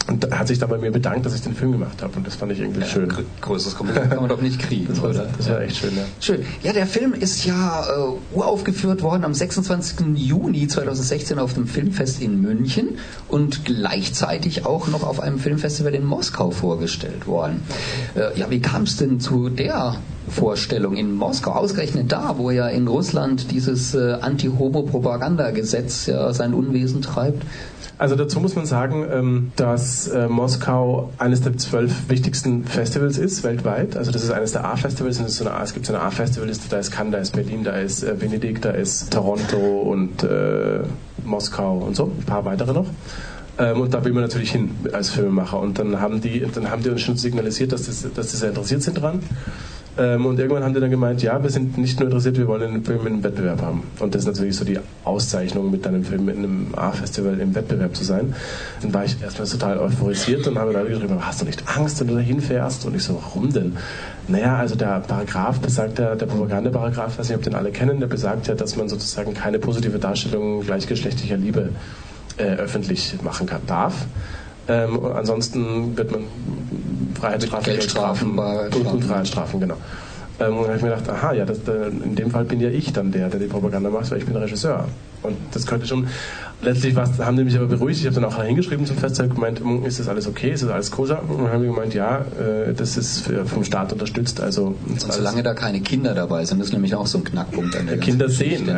[0.06, 2.16] und hat sich dann bei mir bedankt, dass ich den Film gemacht habe.
[2.16, 3.12] Und das fand ich irgendwie ja, schön.
[3.40, 5.28] Größeres Kompliment kann man doch nicht kriegen, das war, oder?
[5.36, 6.02] Das war echt schön, ja.
[6.20, 6.44] Schön.
[6.62, 10.16] Ja, der Film ist ja äh, uraufgeführt worden am 26.
[10.16, 16.04] Juni 2016 auf dem Filmfest in München und gleichzeitig auch noch auf einem Filmfestival in
[16.04, 17.62] Moskau vorgestellt worden.
[18.14, 19.96] Äh, ja, wie kam es denn zu der
[20.28, 27.02] Vorstellung in Moskau, ausgerechnet da, wo ja in Russland dieses äh, Anti-Homo-Propaganda-Gesetz ja sein Unwesen
[27.02, 27.44] treibt?
[27.96, 33.44] Also dazu muss man sagen, ähm, dass äh, Moskau eines der zwölf wichtigsten Festivals ist
[33.44, 33.96] weltweit.
[33.96, 35.18] Also das ist eines der A-Festivals.
[35.18, 38.20] So es gibt so eine A-Festivaliste, da ist Cannes, da ist Berlin, da ist äh,
[38.20, 40.80] Venedig, da ist Toronto und äh,
[41.24, 42.86] Moskau und so, ein paar weitere noch.
[43.58, 45.60] Ähm, und da will man natürlich hin als Filmemacher.
[45.60, 49.00] Und dann haben die, dann haben die uns schon signalisiert, dass, das, sehr interessiert sind
[49.00, 49.20] dran.
[49.96, 52.62] Ähm, und irgendwann haben die dann gemeint, ja, wir sind nicht nur interessiert, wir wollen
[52.62, 53.84] einen Film in einem Wettbewerb haben.
[54.00, 57.94] Und das ist natürlich so die Auszeichnung, mit deinem Film in einem A-Festival im Wettbewerb
[57.94, 58.34] zu sein.
[58.82, 62.08] Dann war ich erstmal total euphorisiert und habe dann geschrieben, hast du nicht Angst, wenn
[62.08, 62.84] du da hinfährst?
[62.86, 63.76] Und ich so, warum denn?
[64.26, 68.08] Naja, also der Paragraph besagt ja, der Propagandaparagraph, weiß nicht, ob den alle kennen, der
[68.08, 71.68] besagt ja, dass man sozusagen keine positive Darstellung gleichgeschlechtlicher Liebe
[72.36, 74.06] äh, öffentlich machen kann, darf.
[74.68, 76.24] Ähm, ansonsten wird man
[77.20, 79.76] Freiheitsstrafen, Geldstrafen, Geldstrafen und, Freiheitsstrafen, genau.
[80.40, 81.58] Ähm, und dann habe ich mir gedacht, aha, ja, das,
[82.04, 84.36] in dem Fall bin ja ich dann der, der die Propaganda macht, weil ich bin
[84.36, 84.88] Regisseur.
[85.22, 86.06] Und das könnte schon,
[86.60, 88.00] letztlich haben die mich aber beruhigt.
[88.00, 90.70] Ich habe dann auch hingeschrieben zum Festival gemeint, hm, ist das alles okay, ist das
[90.70, 91.22] alles koscher?
[91.28, 94.40] Und dann haben die gemeint, ja, äh, das ist vom Staat unterstützt.
[94.40, 97.86] Also, und solange da keine Kinder dabei sind, ist nämlich auch so ein Knackpunkt an
[97.86, 98.74] der Kinder sehen, ne?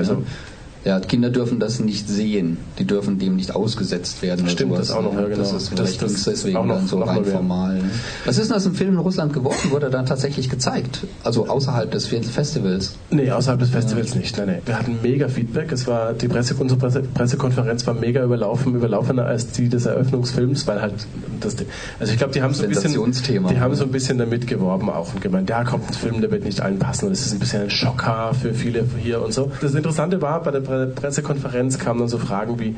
[0.86, 2.58] Ja, Kinder dürfen das nicht sehen.
[2.78, 4.48] Die dürfen dem nicht ausgesetzt werden.
[4.48, 4.86] Stimmt, sowas.
[4.86, 5.38] das auch noch, ja, genau.
[5.38, 7.80] Das ist vielleicht das, das deswegen noch, dann so rein formal.
[8.24, 9.56] Was ist denn aus dem Film in Russland geworden?
[9.70, 11.00] Wurde er dann tatsächlich gezeigt?
[11.24, 12.94] Also außerhalb des Festivals?
[13.10, 14.20] Nee, außerhalb des Festivals ja.
[14.20, 14.38] nicht.
[14.38, 14.58] Nein, nee.
[14.64, 15.72] Wir hatten mega Feedback.
[15.72, 20.68] Es war, die Presse, unsere Presse, Pressekonferenz war mega überlaufen, überlaufener als die des Eröffnungsfilms,
[20.68, 20.94] weil halt
[21.40, 21.56] das,
[21.98, 24.88] also ich glaube, die haben so ein bisschen, die haben so ein bisschen damit geworben
[24.88, 27.32] auch und gemeint, ja, kommt ein Film, der wird nicht allen passen und es ist
[27.32, 29.50] ein bisschen ein Schocker für viele hier und so.
[29.60, 32.76] Das Interessante war, bei der Pressekonferenz kamen dann so Fragen wie,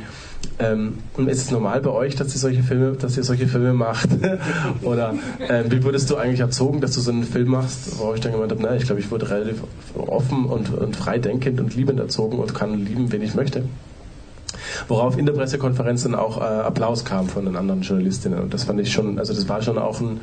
[0.60, 4.08] ähm, ist es normal bei euch, dass ihr solche Filme, dass ihr solche Filme macht?
[4.82, 5.14] Oder
[5.48, 7.98] ähm, wie wurdest du eigentlich erzogen, dass du so einen Film machst?
[7.98, 9.62] Worauf ich dann gemeint habe, na, ich glaube, ich wurde relativ
[9.96, 13.64] offen und, und freidenkend und liebend erzogen und kann lieben, wen ich möchte.
[14.86, 18.40] Worauf in der Pressekonferenz dann auch äh, Applaus kam von den anderen Journalistinnen.
[18.40, 20.20] Und das fand ich schon, also das war schon auch ein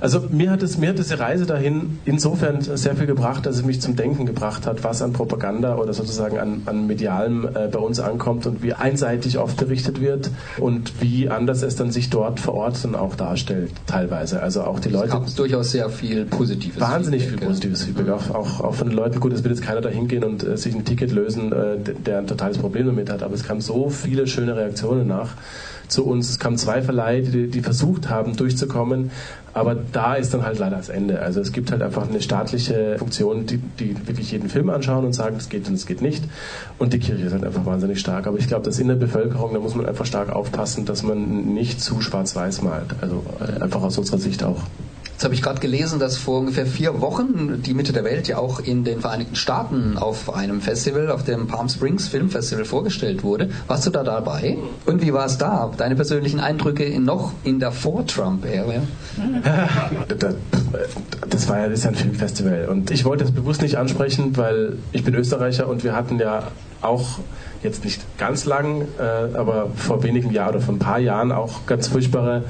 [0.00, 3.64] Also mir hat, es, mir hat diese Reise dahin insofern sehr viel gebracht, dass es
[3.64, 7.78] mich zum Denken gebracht hat, was an Propaganda oder sozusagen an, an Medialem äh, bei
[7.78, 12.40] uns ankommt und wie einseitig oft berichtet wird und wie anders es dann sich dort
[12.40, 14.42] vor Ort dann auch darstellt, teilweise.
[14.42, 15.20] Also auch die Leute.
[15.26, 16.80] Es durchaus sehr viel Positives.
[16.80, 19.20] Wahnsinnig Feedback, viel positives Feedback, auch, auch, auch, von den Leuten.
[19.20, 22.18] Gut, es wird jetzt keiner da hingehen und äh, sich ein Ticket lösen, äh, der
[22.18, 25.34] ein totales Problem damit hat, aber es kamen so viele schöne Reaktionen nach
[25.90, 26.30] zu uns.
[26.30, 29.10] Es kamen zwei Verleihe, die, die versucht haben, durchzukommen.
[29.52, 31.20] Aber da ist dann halt leider das Ende.
[31.20, 35.12] Also es gibt halt einfach eine staatliche Funktion, die, die wirklich jeden Film anschauen und
[35.12, 36.24] sagen, es geht und es geht nicht.
[36.78, 38.26] Und die Kirche ist halt einfach wahnsinnig stark.
[38.26, 41.52] Aber ich glaube, dass in der Bevölkerung, da muss man einfach stark aufpassen, dass man
[41.52, 42.94] nicht zu schwarz-weiß malt.
[43.00, 44.62] Also äh, einfach aus unserer Sicht auch.
[45.20, 48.38] Jetzt habe ich gerade gelesen, dass vor ungefähr vier Wochen die Mitte der Welt ja
[48.38, 53.22] auch in den Vereinigten Staaten auf einem Festival, auf dem Palm Springs Film Festival vorgestellt
[53.22, 53.50] wurde.
[53.66, 54.56] Warst du da dabei?
[54.86, 55.70] Und wie war es da?
[55.76, 58.80] Deine persönlichen Eindrücke in noch in der Vor-Trump-Ära?
[61.28, 64.78] Das war ja, das ist ein Filmfestival und ich wollte das bewusst nicht ansprechen, weil
[64.92, 66.44] ich bin Österreicher und wir hatten ja
[66.82, 67.18] auch
[67.62, 71.66] jetzt nicht ganz lang, äh, aber vor wenigen Jahren oder vor ein paar Jahren auch
[71.66, 72.44] ganz furchtbare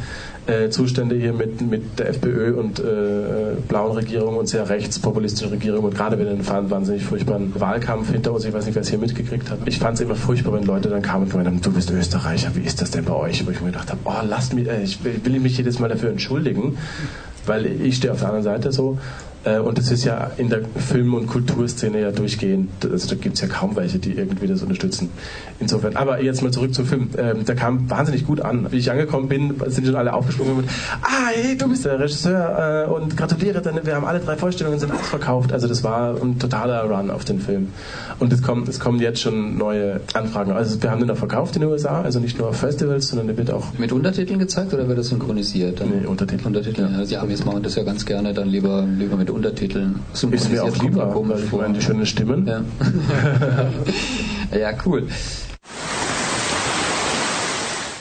[0.46, 5.84] äh, Zustände hier mit, mit der FPÖ und äh, blauen Regierung und sehr rechtspopulistischen Regierung
[5.84, 8.44] und gerade wieder einen wahnsinnig furchtbaren Wahlkampf hinter uns.
[8.44, 9.58] Ich weiß nicht, wer es hier mitgekriegt hat.
[9.66, 12.50] Ich fand es immer furchtbar, wenn Leute dann kamen und gemeint haben, du bist Österreicher,
[12.54, 13.46] wie ist das denn bei euch?
[13.46, 16.10] Wo ich mir gedacht habe, oh, lasst mich, äh, ich will, mich jedes Mal dafür
[16.10, 16.78] entschuldigen,
[17.46, 20.60] weil ich stehe auf der anderen Seite so äh, und das ist ja in der
[20.76, 24.62] Film- und Kulturszene ja durchgehend, also da gibt es ja kaum welche, die irgendwie das
[24.62, 25.10] unterstützen.
[25.58, 27.10] Insofern, aber jetzt mal zurück zum Film.
[27.18, 28.66] Ähm, der kam wahnsinnig gut an.
[28.70, 30.68] Wie ich angekommen bin, sind schon alle aufgesprungen und
[31.02, 34.78] ah, hey, du bist der Regisseur äh, und gratuliere, denn wir haben alle drei Vorstellungen
[34.78, 35.52] sind ausverkauft.
[35.52, 37.68] Also das war ein totaler Run auf den Film.
[38.18, 40.52] Und es kommen, es kommen jetzt schon neue Anfragen.
[40.52, 43.26] Also wir haben den auch verkauft in den USA, also nicht nur auf Festivals, sondern
[43.26, 43.66] der wird auch...
[43.78, 45.80] Mit Untertiteln gezeigt oder wird das synchronisiert?
[45.80, 45.90] Dann?
[45.90, 46.46] Nee, Untertitel.
[46.46, 47.04] Untertitel, ja.
[47.04, 50.00] Die Amis machen das ja ganz gerne, dann lieber, lieber mit Untertiteln.
[50.12, 52.46] Ist mir auch lieber, weil ich meine, die schönen Stimmen.
[52.46, 52.62] Ja,
[54.58, 55.08] ja cool.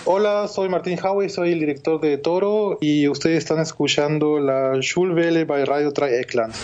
[0.06, 5.46] Hola, soy Martín Howie, soy el director de Toro y ustedes están escuchando la Schulwelle
[5.46, 6.56] bei Radio Dreieckland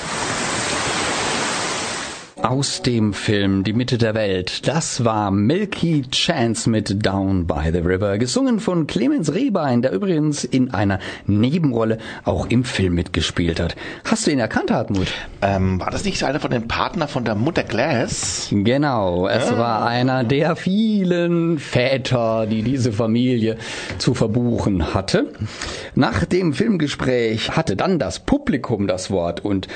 [2.41, 4.67] aus dem Film Die Mitte der Welt.
[4.67, 10.43] Das war Milky Chance mit Down by the River, gesungen von Clemens Rehbein, der übrigens
[10.43, 13.75] in einer Nebenrolle auch im Film mitgespielt hat.
[14.03, 15.07] Hast du ihn erkannt, Hartmut?
[15.41, 18.49] Ähm, war das nicht einer von den Partnern von der Mutter Glass?
[18.51, 19.57] Genau, es ah.
[19.57, 23.57] war einer der vielen Väter, die diese Familie
[23.97, 25.31] zu verbuchen hatte.
[25.95, 29.67] Nach dem Filmgespräch hatte dann das Publikum das Wort und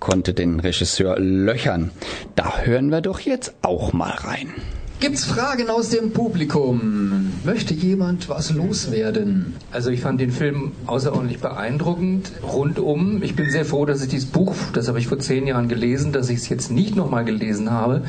[0.00, 1.90] konnte den Regisseur löchern.
[2.36, 4.54] Da hören wir doch jetzt auch mal rein.
[5.00, 7.32] Gibt's Fragen aus dem Publikum?
[7.44, 9.54] Möchte jemand was loswerden?
[9.70, 13.22] Also ich fand den Film außerordentlich beeindruckend, rundum.
[13.22, 16.10] Ich bin sehr froh, dass ich dieses Buch, das habe ich vor zehn Jahren gelesen,
[16.10, 18.02] dass ich es jetzt nicht nochmal gelesen habe,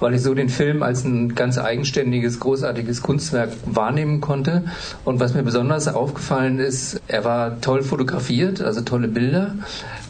[0.00, 4.64] weil ich so den Film als ein ganz eigenständiges, großartiges Kunstwerk wahrnehmen konnte.
[5.06, 9.54] Und was mir besonders aufgefallen ist, er war toll fotografiert, also tolle Bilder.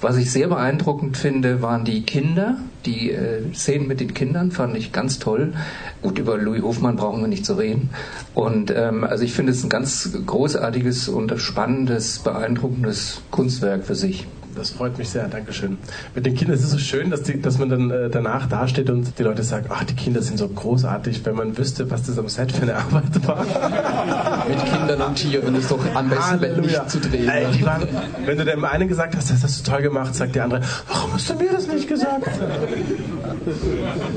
[0.04, 2.58] Was ich sehr beeindruckend finde, waren die Kinder.
[2.84, 5.54] Die äh, Szenen mit den Kindern fand ich ganz toll.
[6.02, 7.88] Gut, über Louis Hofmann brauchen wir nicht zu reden.
[8.34, 14.26] Und ähm, also ich finde es ein ganz großartiges und spannendes, beeindruckendes Kunstwerk für sich.
[14.56, 15.78] Das freut mich sehr, Dankeschön.
[16.14, 18.88] Mit den Kindern ist es so schön, dass, die, dass man dann äh, danach dasteht
[18.90, 22.18] und die Leute sagen, ach, die Kinder sind so großartig, wenn man wüsste, was das
[22.18, 23.44] am Set für eine Arbeit war.
[24.48, 27.28] Mit Kindern und Tieren ist doch am besten, wenn nicht zu drehen.
[27.28, 27.88] Ey, waren,
[28.24, 31.12] wenn du dem einen gesagt hast, das hast du toll gemacht, sagt der andere, warum
[31.14, 32.28] hast du mir das nicht gesagt?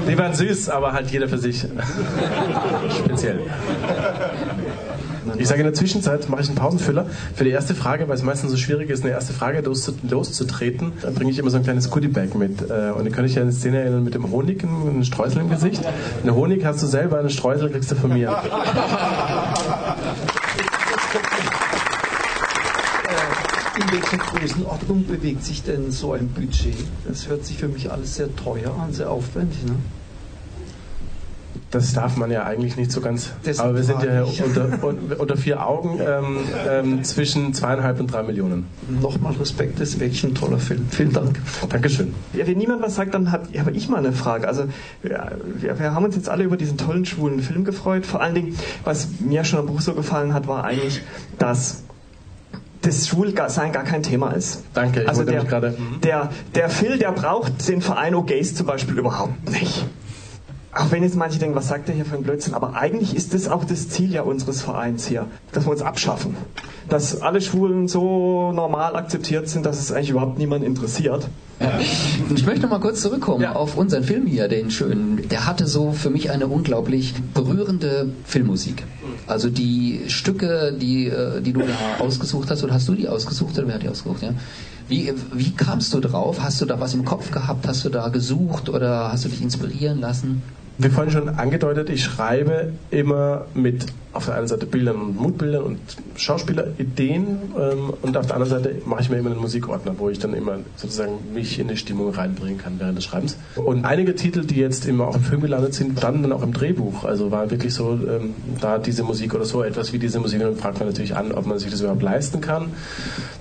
[0.08, 1.66] Die waren süß, aber halt jeder für sich.
[3.00, 3.42] Speziell.
[5.38, 7.06] Ich sage in der Zwischenzeit, mache ich einen Pausenfüller.
[7.36, 11.14] Für die erste Frage, weil es meistens so schwierig ist, eine erste Frage loszutreten, dann
[11.14, 12.62] bringe ich immer so ein kleines Goodiebag mit.
[12.62, 15.50] Äh, und ihr könnt euch ja eine Szene erinnern mit dem Honig, einem Streusel im
[15.50, 15.82] Gesicht.
[16.24, 18.30] Eine Honig hast du selber, einen Streusel kriegst du von mir.
[23.78, 26.76] In welcher Größenordnung bewegt sich denn so ein Budget?
[27.08, 29.64] Das hört sich für mich alles sehr teuer an, sehr aufwendig.
[29.66, 29.76] Ne?
[31.72, 33.32] Das darf man ja eigentlich nicht so ganz.
[33.44, 38.24] Das aber wir sind ja unter, unter, vier Augen ähm, ähm, zwischen zweieinhalb und drei
[38.24, 38.68] Millionen.
[39.02, 40.88] Nochmal Respekt, das ist wirklich ein toller Film.
[40.90, 41.42] Vielen Dank.
[41.68, 42.14] Dankeschön.
[42.32, 44.48] Ja, wenn niemand was sagt, dann habe hab ich mal eine Frage.
[44.48, 44.66] Also
[45.02, 48.06] wir, wir, haben uns jetzt alle über diesen tollen schwulen Film gefreut.
[48.06, 51.02] Vor allen Dingen, was mir schon am Buch so gefallen hat, war eigentlich,
[51.38, 51.84] dass
[52.82, 54.64] das Schwulsein gar kein Thema ist.
[54.74, 55.44] Danke, ich also der,
[56.04, 59.86] der, der Phil, der braucht den Verein O'Gays zum Beispiel überhaupt nicht.
[60.78, 63.34] Auch wenn jetzt manche denken, was sagt der hier für ein Blödsinn, aber eigentlich ist
[63.34, 66.36] das auch das Ziel ja unseres Vereins hier, dass wir uns abschaffen.
[66.90, 71.28] Dass alle Schwulen so normal akzeptiert sind, dass es eigentlich überhaupt niemand interessiert.
[71.60, 71.80] Ja.
[72.34, 73.54] Ich möchte noch mal kurz zurückkommen ja.
[73.54, 75.28] auf unseren Film hier, den schönen.
[75.30, 78.84] Der hatte so für mich eine unglaublich berührende Filmmusik.
[79.26, 83.58] Also die Stücke, die, äh, die du da ausgesucht hast, oder hast du die ausgesucht
[83.58, 84.22] oder wer hat die ausgesucht?
[84.22, 84.34] Ja?
[84.88, 86.42] Wie, wie kamst du drauf?
[86.42, 87.68] Hast du da was im Kopf gehabt?
[87.68, 90.44] Hast du da gesucht oder hast du dich inspirieren lassen?
[90.80, 95.64] Wie vorhin schon angedeutet, ich schreibe immer mit auf der einen Seite Bildern und Mutbildern
[95.64, 95.80] und
[96.16, 97.26] Schauspielerideen
[97.60, 100.34] ähm, und auf der anderen Seite mache ich mir immer einen Musikordner, wo ich dann
[100.34, 103.38] immer sozusagen mich in die Stimmung reinbringen kann während des Schreibens.
[103.56, 106.54] Und einige Titel, die jetzt immer auch im Film gelandet sind, standen dann auch im
[106.54, 107.04] Drehbuch.
[107.04, 110.56] Also war wirklich so, ähm, da diese Musik oder so etwas wie diese Musik, dann
[110.56, 112.72] fragt man natürlich an, ob man sich das überhaupt leisten kann.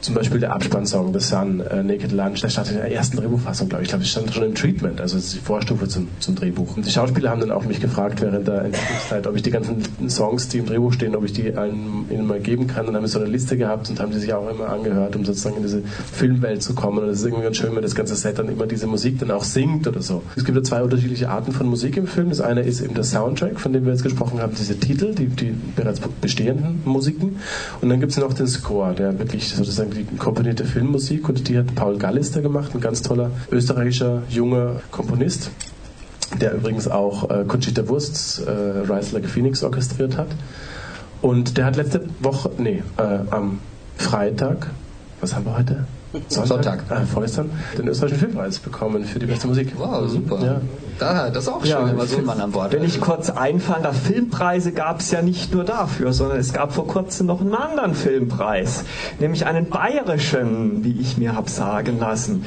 [0.01, 3.69] Zum Beispiel der Abspannsong The Sun, äh, Naked Lunch, der stand in der ersten Drehbuchfassung,
[3.69, 3.87] glaube ich.
[3.87, 6.77] Ich glaube, es stand schon im Treatment, also das ist die Vorstufe zum, zum Drehbuch.
[6.77, 9.83] Und die Schauspieler haben dann auch mich gefragt während der Entwicklungszeit, ob ich die ganzen
[10.09, 12.87] Songs, die im Drehbuch stehen, ob ich die allen, ihnen mal geben kann.
[12.87, 15.17] Und dann haben wir so eine Liste gehabt und haben die sich auch immer angehört,
[15.17, 16.99] um sozusagen in diese Filmwelt zu kommen.
[16.99, 19.31] Und das ist irgendwie ganz schön, wenn das ganze Set dann immer diese Musik dann
[19.31, 20.23] auch singt oder so.
[20.37, 22.29] Es gibt ja zwei unterschiedliche Arten von Musik im Film.
[22.31, 25.27] Das eine ist eben der Soundtrack, von dem wir jetzt gesprochen haben, diese Titel, die,
[25.27, 27.37] die bereits bestehenden Musiken.
[27.81, 31.59] Und dann gibt es noch den Score, der wirklich sozusagen die komponierte Filmmusik und die
[31.59, 35.51] hat Paul Gallister gemacht, ein ganz toller österreichischer junger Komponist
[36.41, 40.29] der übrigens auch äh, Conchita Wursts äh, Rise Like a Phoenix orchestriert hat.
[41.23, 43.61] Und der hat letzte Woche, nee, äh, am
[43.97, 44.69] Freitag,
[45.21, 45.87] was haben wir heute?
[46.29, 46.49] Sonntag.
[46.49, 46.85] Sonntag.
[46.91, 49.73] Äh, vorgestern den österreichischen Filmpreis bekommen für die beste Musik.
[49.77, 50.39] Wow, super.
[50.43, 50.61] Ja.
[50.99, 53.83] Da, das ist auch schön, ja, wenn man so an Bord Wenn ich kurz einfallen
[53.83, 57.55] darf, Filmpreise gab es ja nicht nur dafür, sondern es gab vor kurzem noch einen
[57.55, 58.85] anderen Filmpreis,
[59.19, 62.45] nämlich einen bayerischen, wie ich mir habe sagen lassen.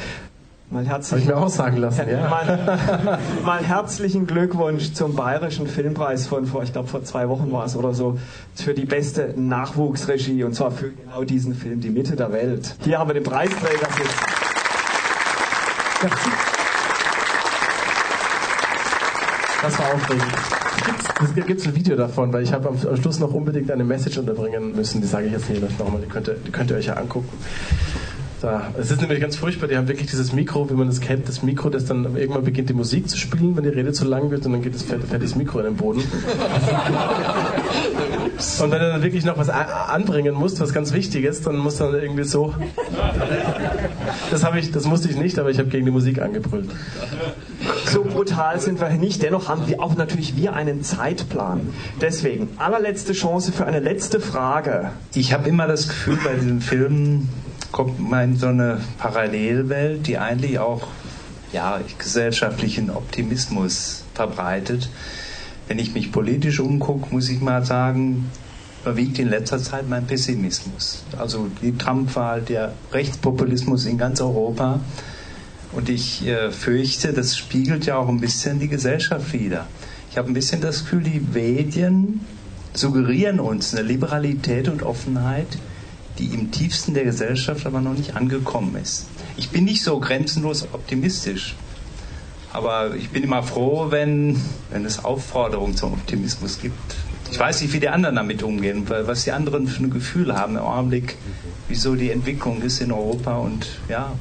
[0.72, 2.30] Mal herzlichen, auch sagen lassen, ja.
[2.30, 7.66] Mal, mal, herzlichen Glückwunsch zum Bayerischen Filmpreis von vor, ich glaube vor zwei Wochen war
[7.66, 8.20] es oder so,
[8.54, 12.76] für die beste Nachwuchsregie und zwar für genau diesen Film, Die Mitte der Welt.
[12.84, 14.04] Hier haben wir den Preisträger für.
[19.64, 20.28] Das war aufregend.
[21.24, 24.76] Es gibt ein Video davon, weil ich habe am, Schluss noch unbedingt eine Message unterbringen
[24.76, 25.02] müssen.
[25.02, 27.30] Die sage ich jetzt nicht nochmal, die könnt, ihr, die könnt ihr euch ja angucken.
[28.42, 28.74] Da.
[28.78, 31.44] Es ist nämlich ganz furchtbar, die haben wirklich dieses Mikro, wie man es kennt, das
[31.44, 34.46] Mikro, das dann irgendwann beginnt die Musik zu spielen, wenn die Rede zu lang wird
[34.46, 36.00] und dann geht das fertiges Mikro in den Boden.
[38.62, 41.78] und wenn du dann wirklich noch was anbringen musst, was ganz wichtig ist, dann muss
[41.78, 42.54] dann irgendwie so.
[44.32, 46.70] Das, ich, das musste ich nicht, aber ich habe gegen die Musik angebrüllt.
[47.86, 49.22] So brutal sind wir nicht.
[49.22, 51.74] Dennoch haben wir auch natürlich wir einen Zeitplan.
[52.00, 54.92] Deswegen, allerletzte Chance für eine letzte Frage.
[55.14, 57.28] Ich habe immer das Gefühl bei diesem Film,
[57.72, 60.88] kommt man in so eine Parallelwelt, die eigentlich auch
[61.52, 64.90] ja, gesellschaftlichen Optimismus verbreitet.
[65.68, 68.30] Wenn ich mich politisch umgucke, muss ich mal sagen,
[68.82, 71.04] überwiegt in letzter Zeit mein Pessimismus.
[71.18, 74.80] Also die Trump-Wahl, der Rechtspopulismus in ganz Europa.
[75.72, 79.68] Und ich äh, fürchte, das spiegelt ja auch ein bisschen die Gesellschaft wider.
[80.10, 82.22] Ich habe ein bisschen das Gefühl, die Medien
[82.74, 85.60] suggerieren uns eine Liberalität und Offenheit,
[86.20, 89.08] die im tiefsten der Gesellschaft aber noch nicht angekommen ist.
[89.38, 91.56] Ich bin nicht so grenzenlos optimistisch,
[92.52, 96.96] aber ich bin immer froh, wenn, wenn es Aufforderungen zum Optimismus gibt.
[97.32, 100.58] Ich weiß nicht, wie die anderen damit umgehen, was die anderen für ein Gefühl haben
[100.58, 101.16] im Augenblick,
[101.68, 104.14] wieso die Entwicklung ist in Europa und ja,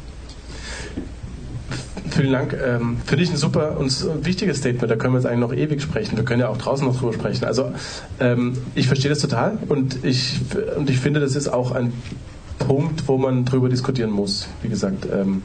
[2.18, 2.52] Vielen Dank.
[2.52, 4.90] Ähm, Finde ich ein super und wichtiges Statement.
[4.90, 6.16] Da können wir jetzt eigentlich noch ewig sprechen.
[6.16, 7.44] Wir können ja auch draußen noch drüber sprechen.
[7.44, 7.70] Also
[8.18, 10.40] ähm, ich verstehe das total und ich,
[10.76, 11.92] und ich finde, das ist auch ein
[12.58, 14.48] Punkt, wo man drüber diskutieren muss.
[14.62, 15.42] Wie gesagt, ähm,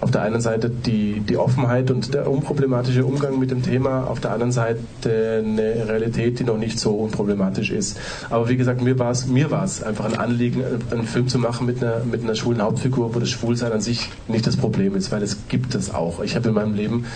[0.00, 4.20] auf der einen Seite die, die Offenheit und der unproblematische Umgang mit dem Thema, auf
[4.20, 7.98] der anderen Seite eine Realität, die noch nicht so unproblematisch ist.
[8.28, 11.82] Aber wie gesagt, mir war es mir einfach ein Anliegen, einen Film zu machen mit
[11.82, 15.22] einer, mit einer schwulen Hauptfigur, wo das Schwulsein an sich nicht das Problem ist, weil
[15.22, 16.22] es gibt es auch.
[16.22, 17.06] Ich habe in meinem Leben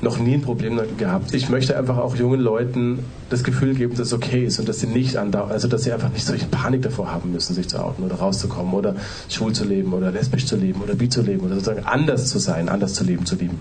[0.00, 1.34] noch nie ein Problem gehabt.
[1.34, 4.80] Ich möchte einfach auch jungen Leuten das Gefühl geben, dass es okay ist und dass
[4.80, 7.78] sie nicht andauernd, also dass sie einfach nicht solche Panik davor haben müssen, sich zu
[7.78, 8.96] outen oder rauszukommen oder
[9.28, 12.38] schwul zu leben oder lesbisch zu leben oder bi zu leben oder sozusagen anders zu
[12.38, 13.58] sein, anders zu leben, zu lieben.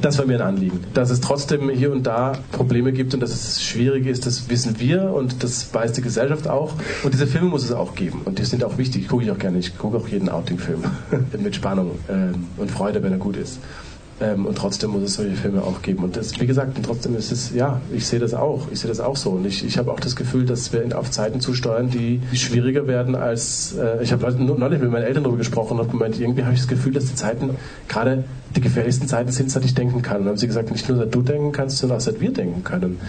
[0.00, 0.80] Das war mir ein Anliegen.
[0.94, 4.80] Dass es trotzdem hier und da Probleme gibt und dass es schwierig ist, das wissen
[4.80, 6.74] wir und das weiß die Gesellschaft auch.
[7.02, 8.22] Und diese Filme muss es auch geben.
[8.24, 9.08] Und die sind auch wichtig.
[9.08, 9.58] Gucke ich auch gerne.
[9.58, 10.84] Ich gucke auch jeden Outing-Film
[11.38, 13.58] mit Spannung ähm, und Freude, wenn er gut ist.
[14.20, 16.04] Ähm, und trotzdem muss es solche Filme auch geben.
[16.04, 18.68] Und das, wie gesagt, und trotzdem ist es, ja, ich sehe das auch.
[18.70, 19.30] Ich sehe das auch so.
[19.30, 23.16] Und ich, ich habe auch das Gefühl, dass wir auf Zeiten zusteuern, die schwieriger werden
[23.16, 26.60] als, äh, ich habe neulich mit meinen Eltern darüber gesprochen und gemeint, irgendwie habe ich
[26.60, 27.50] das Gefühl, dass die Zeiten
[27.88, 28.24] gerade
[28.54, 30.22] die gefährlichsten Zeiten sind, seit ich denken kann.
[30.22, 32.62] Und haben sie gesagt, nicht nur seit du denken kannst, sondern auch seit wir denken
[32.62, 33.00] können.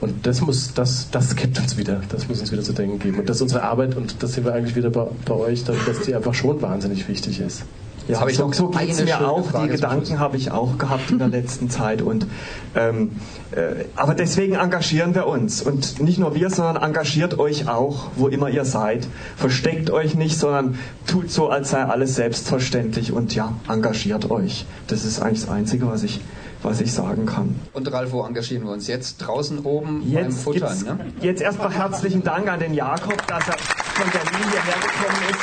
[0.00, 3.18] Und das muss, das, das gibt uns wieder, das muss uns wieder zu denken geben.
[3.20, 5.76] Und das ist unsere Arbeit und das sehen wir eigentlich wieder bei, bei euch, dass
[6.04, 7.64] die einfach schon wahnsinnig wichtig ist.
[8.08, 9.46] Ja, habe ich so, so geht es mir auch.
[9.46, 12.02] Frage die Gedanken habe ich auch gehabt in der letzten Zeit.
[12.02, 12.26] Und,
[12.74, 13.12] ähm,
[13.52, 15.62] äh, aber deswegen engagieren wir uns.
[15.62, 19.06] Und nicht nur wir, sondern engagiert euch auch, wo immer ihr seid.
[19.36, 23.12] Versteckt euch nicht, sondern tut so, als sei alles selbstverständlich.
[23.12, 24.66] Und ja, engagiert euch.
[24.86, 26.20] Das ist eigentlich das Einzige, was ich
[26.64, 27.60] was ich sagen kann.
[27.74, 29.18] Und Ralf, wo engagieren wir uns jetzt?
[29.18, 30.98] Draußen oben jetzt beim Futtern, ne?
[31.20, 35.40] Jetzt erstmal herzlichen Dank an den Jakob, dass er von Berlin hierher gekommen ist.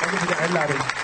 [0.00, 1.03] Danke für die Einladung.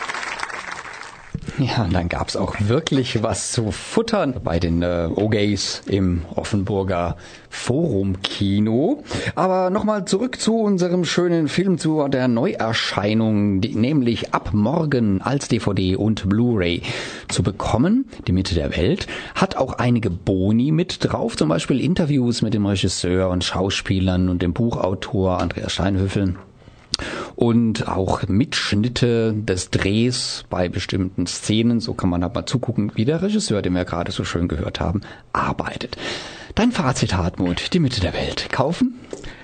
[1.70, 7.16] Ja, und dann gab's auch wirklich was zu futtern bei den äh, OGs im Offenburger
[7.50, 9.02] Forum-Kino.
[9.34, 15.48] Aber nochmal zurück zu unserem schönen Film, zu der Neuerscheinung, die, nämlich ab morgen als
[15.48, 16.82] DVD und Blu-ray
[17.28, 18.08] zu bekommen.
[18.26, 22.64] Die Mitte der Welt hat auch einige Boni mit drauf, zum Beispiel Interviews mit dem
[22.64, 26.36] Regisseur und Schauspielern und dem Buchautor Andreas Steinhöfel
[27.40, 31.80] und auch Mitschnitte des Drehs bei bestimmten Szenen.
[31.80, 34.78] So kann man halt mal zugucken, wie der Regisseur, den wir gerade so schön gehört
[34.78, 35.00] haben,
[35.32, 35.96] arbeitet.
[36.54, 38.50] Dein Fazit, Hartmut, die Mitte der Welt.
[38.50, 39.00] Kaufen?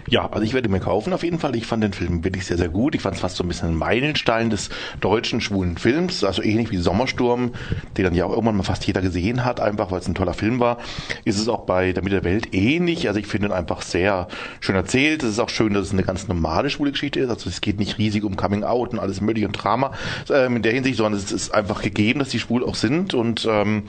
[0.08, 1.56] Ja, also ich werde mir kaufen auf jeden Fall.
[1.56, 2.94] Ich fand den Film wirklich sehr, sehr gut.
[2.94, 6.22] Ich fand es fast so ein bisschen ein Meilenstein des deutschen schwulen Films.
[6.22, 7.52] Also ähnlich wie Sommersturm,
[7.96, 10.34] den dann ja auch irgendwann mal fast jeder gesehen hat, einfach weil es ein toller
[10.34, 10.78] Film war.
[11.24, 13.08] Ist es auch bei Der Mitte der Welt ähnlich.
[13.08, 14.28] Also ich finde ihn einfach sehr
[14.60, 15.22] schön erzählt.
[15.22, 17.30] Es ist auch schön, dass es eine ganz normale schwule Geschichte ist.
[17.30, 19.92] Also es geht nicht riesig um Coming Out und alles mögliche und Drama
[20.30, 23.46] ähm, in der Hinsicht, sondern es ist einfach gegeben, dass die schwul auch sind und,
[23.50, 23.84] ähm,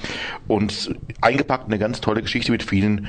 [0.47, 3.07] und eingepackt eine ganz tolle Geschichte mit vielen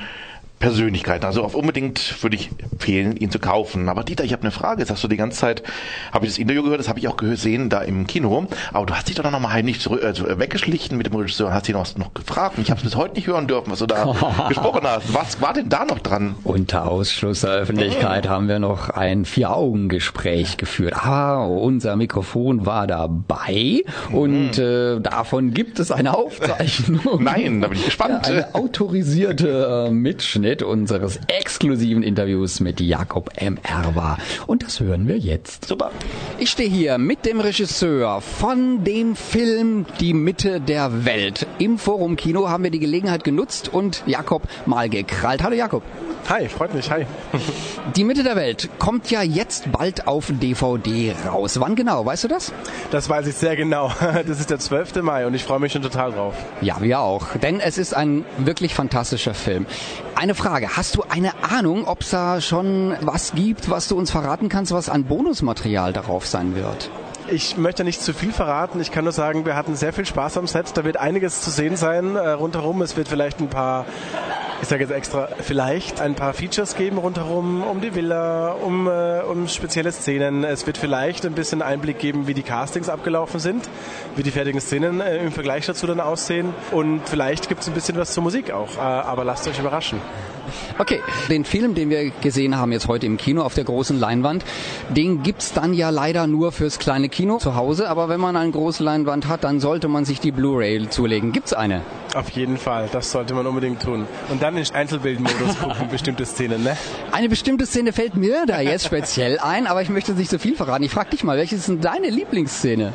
[0.59, 1.25] Persönlichkeiten.
[1.25, 3.87] Also auf unbedingt würde ich empfehlen, ihn zu kaufen.
[3.87, 4.81] Aber Dieter, ich habe eine Frage.
[4.81, 5.63] Jetzt hast du die ganze Zeit,
[6.11, 8.47] habe ich das Interview gehört, das habe ich auch gesehen da im Kino.
[8.73, 11.53] Aber du hast dich doch noch mal heimlich zurück, äh, weggeschlichen mit dem Regisseur und
[11.53, 12.57] hast ihn noch, noch gefragt.
[12.57, 14.13] Und ich habe es bis heute nicht hören dürfen, was du da
[14.49, 15.13] gesprochen hast.
[15.13, 16.35] Was war denn da noch dran?
[16.43, 20.93] Unter Ausschluss der Öffentlichkeit haben wir noch ein Vier-Augen-Gespräch geführt.
[20.95, 24.63] Ah, unser Mikrofon war dabei und mhm.
[24.63, 26.99] äh, davon gibt es eine Aufzeichnung.
[27.23, 28.27] Nein, da bin ich gespannt.
[28.27, 33.59] Ja, eine autorisierte äh, Mitschnitt Ausschnitt unseres exklusiven Interviews mit Jakob M.
[33.61, 34.17] Erwa.
[34.47, 35.65] Und das hören wir jetzt.
[35.65, 35.91] Super.
[36.39, 41.45] Ich stehe hier mit dem Regisseur von dem Film Die Mitte der Welt.
[41.59, 45.43] Im Forum Kino haben wir die Gelegenheit genutzt und Jakob mal gekrallt.
[45.43, 45.83] Hallo Jakob.
[46.29, 46.91] Hi, freut mich.
[46.91, 47.07] Hi.
[47.95, 51.59] Die Mitte der Welt kommt ja jetzt bald auf DVD raus.
[51.59, 52.05] Wann genau?
[52.05, 52.53] Weißt du das?
[52.91, 53.91] Das weiß ich sehr genau.
[54.27, 55.01] Das ist der 12.
[55.01, 56.35] Mai und ich freue mich schon total drauf.
[56.61, 57.35] Ja, wir auch.
[57.37, 59.65] Denn es ist ein wirklich fantastischer Film.
[60.19, 60.75] Eine Frage.
[60.75, 64.73] Hast du eine Ahnung, ob es da schon was gibt, was du uns verraten kannst,
[64.73, 66.91] was an Bonusmaterial darauf sein wird?
[67.29, 68.81] Ich möchte nicht zu viel verraten.
[68.81, 70.75] Ich kann nur sagen, wir hatten sehr viel Spaß am Set.
[70.75, 72.81] Da wird einiges zu sehen sein äh, rundherum.
[72.81, 73.85] Es wird vielleicht ein paar
[74.61, 79.21] ich sage jetzt extra, vielleicht ein paar Features geben rundherum, um die Villa, um, äh,
[79.21, 80.43] um spezielle Szenen.
[80.43, 83.69] Es wird vielleicht ein bisschen Einblick geben, wie die Castings abgelaufen sind,
[84.15, 86.53] wie die fertigen Szenen äh, im Vergleich dazu dann aussehen.
[86.71, 88.75] Und vielleicht gibt es ein bisschen was zur Musik auch.
[88.75, 90.01] Äh, aber lasst euch überraschen.
[90.79, 94.45] Okay, den Film, den wir gesehen haben jetzt heute im Kino auf der großen Leinwand,
[94.87, 97.89] den gibt's dann ja leider nur fürs kleine Kino zu Hause.
[97.89, 101.33] Aber wenn man eine große Leinwand hat, dann sollte man sich die Blu-ray zulegen.
[101.33, 101.81] Gibt's eine?
[102.15, 104.07] Auf jeden Fall, das sollte man unbedingt tun.
[104.29, 106.77] Und dann in Einzelbildmodus gucken, bestimmte Szenen, ne?
[107.11, 110.55] Eine bestimmte Szene fällt mir da jetzt speziell ein, aber ich möchte nicht so viel
[110.55, 110.83] verraten.
[110.83, 112.93] Ich frage dich mal, welche ist denn deine Lieblingsszene?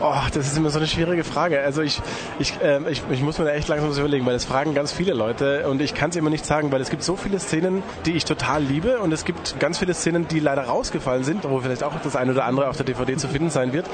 [0.00, 1.60] Oh, das ist immer so eine schwierige Frage.
[1.62, 2.02] Also ich,
[2.38, 4.92] ich, äh, ich, ich muss mir da echt langsam was überlegen, weil das fragen ganz
[4.92, 7.82] viele Leute und ich kann es immer nicht sagen, weil es gibt so viele Szenen,
[8.04, 11.60] die ich total liebe und es gibt ganz viele Szenen, die leider rausgefallen sind, wo
[11.60, 13.86] vielleicht auch das eine oder andere auf der DVD zu finden sein wird,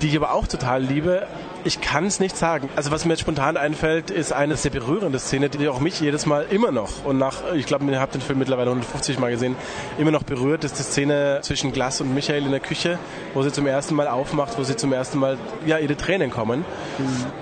[0.00, 1.26] die ich aber auch total liebe.
[1.64, 2.68] Ich kann es nicht sagen.
[2.76, 6.24] Also was mir jetzt spontan einfällt, ist eine sehr berührende Szene, die auch mich jedes
[6.24, 9.56] Mal immer noch und nach, ich glaube, ihr habt den Film mittlerweile 150 Mal gesehen,
[9.98, 12.98] immer noch berührt, ist die Szene zwischen Glass und Michael in der Küche,
[13.34, 15.36] wo sie zum ersten Mal aufmacht, wo sie zum ersten Mal,
[15.66, 16.64] ja, ihre Tränen kommen.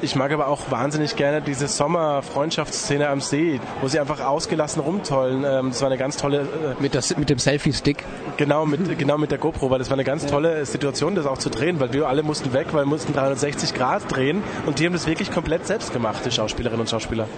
[0.01, 5.45] Ich mag aber auch wahnsinnig gerne diese Sommer-Freundschaftsszene am See, wo sie einfach ausgelassen rumtollen.
[5.45, 6.41] Ähm, das war eine ganz tolle...
[6.41, 8.05] Äh, mit, das, mit dem Selfie-Stick?
[8.39, 11.39] Genau, mit, genau mit der GoPro, weil das war eine ganz tolle Situation, das auch
[11.39, 14.87] zu drehen, weil wir alle mussten weg, weil wir mussten 360 Grad drehen und die
[14.87, 17.29] haben das wirklich komplett selbst gemacht, die Schauspielerinnen und Schauspieler.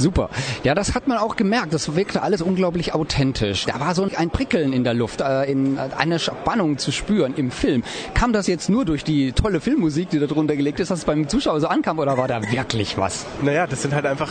[0.00, 0.30] Super.
[0.64, 1.72] Ja, das hat man auch gemerkt.
[1.74, 3.66] Das wirkte alles unglaublich authentisch.
[3.66, 7.34] Da war so ein Prickeln in der Luft, äh, in, äh, eine Spannung zu spüren
[7.36, 7.82] im Film.
[8.14, 11.04] Kam das jetzt nur durch die tolle Filmmusik, die da drunter gelegt ist, dass es
[11.04, 13.26] beim Zuschauer so ankam oder war da wirklich was?
[13.42, 14.30] Naja, das sind halt einfach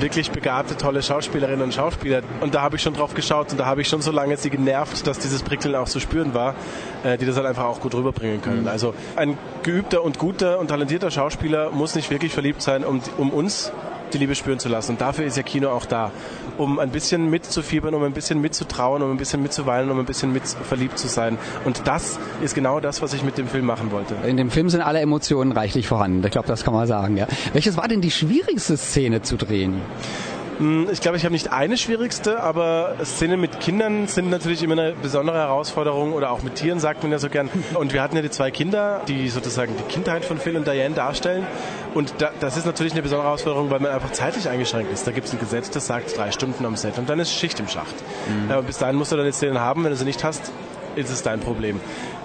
[0.00, 2.22] wirklich begabte, tolle Schauspielerinnen und Schauspieler.
[2.40, 4.50] Und da habe ich schon drauf geschaut und da habe ich schon so lange sie
[4.50, 6.54] genervt, dass dieses Prickeln auch zu spüren war,
[7.04, 8.62] äh, die das halt einfach auch gut rüberbringen können.
[8.62, 8.68] Mhm.
[8.68, 13.30] Also ein geübter und guter und talentierter Schauspieler muss nicht wirklich verliebt sein, um, um
[13.30, 13.72] uns
[14.14, 14.92] die Liebe spüren zu lassen.
[14.92, 16.10] Und dafür ist ja Kino auch da,
[16.58, 20.32] um ein bisschen mitzufiebern, um ein bisschen mitzutrauen, um ein bisschen mitzuweinen, um ein bisschen
[20.32, 21.38] mit verliebt zu sein.
[21.64, 24.14] Und das ist genau das, was ich mit dem Film machen wollte.
[24.26, 26.24] In dem Film sind alle Emotionen reichlich vorhanden.
[26.24, 27.16] Ich glaube, das kann man sagen.
[27.16, 27.26] Ja.
[27.52, 29.80] Welches war denn die schwierigste Szene zu drehen?
[30.62, 34.74] Hm, ich glaube, ich habe nicht eine schwierigste, aber Szenen mit Kindern sind natürlich immer
[34.74, 37.50] eine besondere Herausforderung oder auch mit Tieren, sagt man ja so gern.
[37.74, 40.94] Und wir hatten ja die zwei Kinder, die sozusagen die Kindheit von Phil und Diane
[40.94, 41.44] darstellen.
[41.94, 45.04] Und da, das ist natürlich eine besondere Herausforderung, weil man einfach zeitlich eingeschränkt ist.
[45.04, 47.58] Da gibt es ein Gesetz, das sagt drei Stunden am Set und dann ist Schicht
[47.58, 47.96] im Schacht.
[48.28, 48.52] Mhm.
[48.52, 49.82] Aber bis dahin musst du deine Szenen haben.
[49.82, 50.52] Wenn du sie nicht hast,
[50.94, 51.80] ist es dein Problem.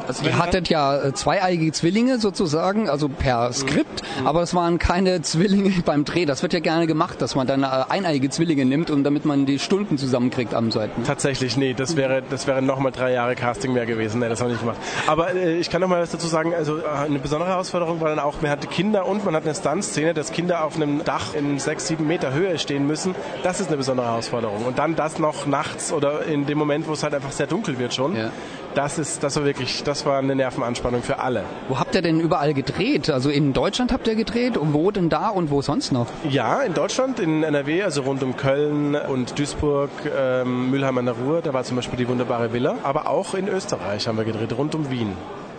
[0.07, 4.27] Also Ihr hattet ja äh, zweieigige Zwillinge sozusagen, also per Skript, mhm.
[4.27, 6.25] aber es waren keine Zwillinge beim Dreh.
[6.25, 9.45] Das wird ja gerne gemacht, dass man dann äh, eineige Zwillinge nimmt und damit man
[9.45, 11.03] die Stunden zusammenkriegt am Seiten.
[11.03, 14.19] Tatsächlich, nee, das wäre, das wäre nochmal drei Jahre Casting mehr gewesen.
[14.19, 14.79] Nee, das habe ich nicht gemacht.
[15.07, 16.53] Aber äh, ich kann noch mal was dazu sagen.
[16.53, 19.55] Also äh, eine besondere Herausforderung war dann auch, man hatte Kinder und man hat eine
[19.55, 23.13] Stunt-Szene, dass Kinder auf einem Dach in sechs, sieben Meter Höhe stehen müssen.
[23.43, 24.65] Das ist eine besondere Herausforderung.
[24.65, 27.77] Und dann das noch nachts oder in dem Moment, wo es halt einfach sehr dunkel
[27.77, 28.15] wird schon.
[28.15, 28.31] Ja
[28.78, 31.43] das ist, das war wirklich, das war eine Nervenanspannung für alle.
[31.67, 33.09] Wo habt ihr denn überall gedreht?
[33.09, 36.05] Also in Deutschland habt ihr gedreht und wo denn da und wo sonst noch?
[36.30, 41.15] Ja, in Deutschland, in NRW, also rund um Köln und Duisburg, ähm, Mülheim an der
[41.15, 42.75] Ruhr, da war zum Beispiel die wunderbare Villa.
[42.84, 45.13] Aber auch in Österreich haben wir gedreht, rund um Wien.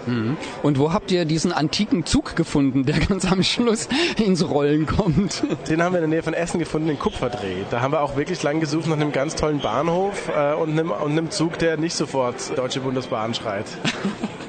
[0.09, 0.37] Mhm.
[0.63, 5.43] Und wo habt ihr diesen antiken Zug gefunden, der ganz am Schluss ins Rollen kommt?
[5.69, 7.65] Den haben wir in der Nähe von Essen gefunden, in Kupferdreh.
[7.71, 10.91] Da haben wir auch wirklich lang gesucht nach einem ganz tollen Bahnhof äh, und, einem,
[10.91, 13.67] und einem Zug, der nicht sofort Deutsche Bundesbahn schreit.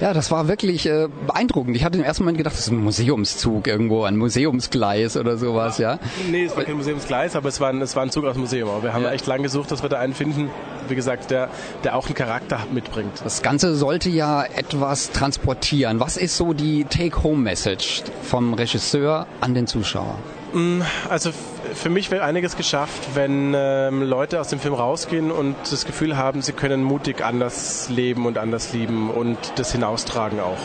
[0.00, 1.76] Ja, das war wirklich äh, beeindruckend.
[1.76, 5.76] Ich hatte im ersten Moment gedacht, das ist ein Museumszug irgendwo, ein Museumsgleis oder sowas,
[5.76, 5.98] ja?
[6.30, 8.40] Nee, es war kein Museumsgleis, aber es war ein, es war ein Zug aus dem
[8.40, 8.70] Museum.
[8.70, 9.12] Aber wir haben ja.
[9.12, 10.48] echt lang gesucht, dass wir da einen finden,
[10.88, 11.50] wie gesagt, der,
[11.84, 13.12] der auch einen Charakter mitbringt.
[13.22, 16.00] Das Ganze sollte ja etwas transportieren.
[16.00, 20.16] Was ist so die Take-Home-Message vom Regisseur an den Zuschauer?
[20.54, 20.80] Mm,
[21.10, 21.30] also
[21.74, 26.16] für mich wäre einiges geschafft, wenn ähm, Leute aus dem Film rausgehen und das Gefühl
[26.16, 30.58] haben, sie können mutig anders leben und anders lieben und das hinaustragen auch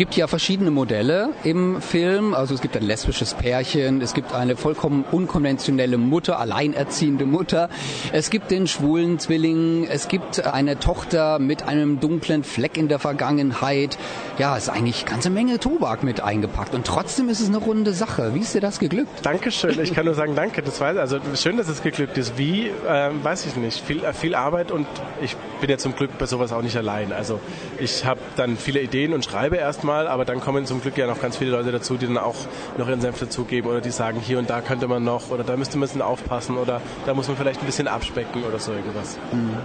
[0.00, 2.32] gibt ja verschiedene Modelle im Film.
[2.32, 7.68] Also es gibt ein lesbisches Pärchen, es gibt eine vollkommen unkonventionelle Mutter, alleinerziehende Mutter.
[8.10, 12.98] Es gibt den schwulen Zwilling, es gibt eine Tochter mit einem dunklen Fleck in der
[12.98, 13.98] Vergangenheit.
[14.38, 17.58] Ja, es ist eigentlich eine ganze Menge Tobak mit eingepackt und trotzdem ist es eine
[17.58, 18.34] runde Sache.
[18.34, 19.10] Wie ist dir das geglückt?
[19.20, 19.78] Dankeschön.
[19.82, 20.62] Ich kann nur sagen, danke.
[20.62, 22.38] Das weiß, also schön, dass es geglückt ist.
[22.38, 23.84] Wie, ähm, weiß ich nicht.
[23.84, 24.86] Viel, äh, viel Arbeit und
[25.20, 27.12] ich bin ja zum Glück bei sowas auch nicht allein.
[27.12, 27.38] Also
[27.78, 31.06] ich habe dann viele Ideen und schreibe erstmal mal, aber dann kommen zum Glück ja
[31.06, 32.36] noch ganz viele Leute dazu, die dann auch
[32.78, 35.56] noch ihren Senf dazugeben oder die sagen, hier und da könnte man noch oder da
[35.56, 38.72] müsste man ein bisschen aufpassen oder da muss man vielleicht ein bisschen abspecken oder so
[38.72, 39.18] irgendwas.
[39.32, 39.56] Mhm.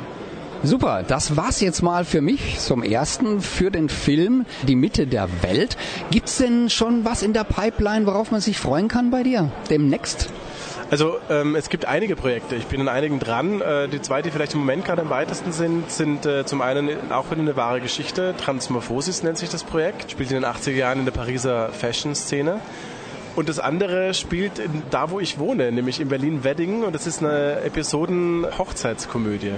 [0.63, 5.28] Super, das war's jetzt mal für mich zum ersten für den Film Die Mitte der
[5.43, 5.78] Welt.
[6.09, 10.30] Gibt's denn schon was in der Pipeline, worauf man sich freuen kann bei dir demnächst?
[10.95, 12.55] Also ähm, es gibt einige Projekte.
[12.55, 13.59] Ich bin in einigen dran.
[13.59, 17.11] Äh, die zwei, die vielleicht im Moment gerade am weitesten sind, sind äh, zum einen
[17.11, 18.33] auch wieder eine wahre Geschichte.
[18.37, 20.11] Transmorphosis nennt sich das Projekt.
[20.11, 22.61] Spielt in den 80er Jahren in der Pariser Fashion-Szene.
[23.35, 26.85] Und das andere spielt in, da, wo ich wohne, nämlich in Berlin-Wedding.
[26.85, 29.55] Und das ist eine Episoden-Hochzeitskomödie.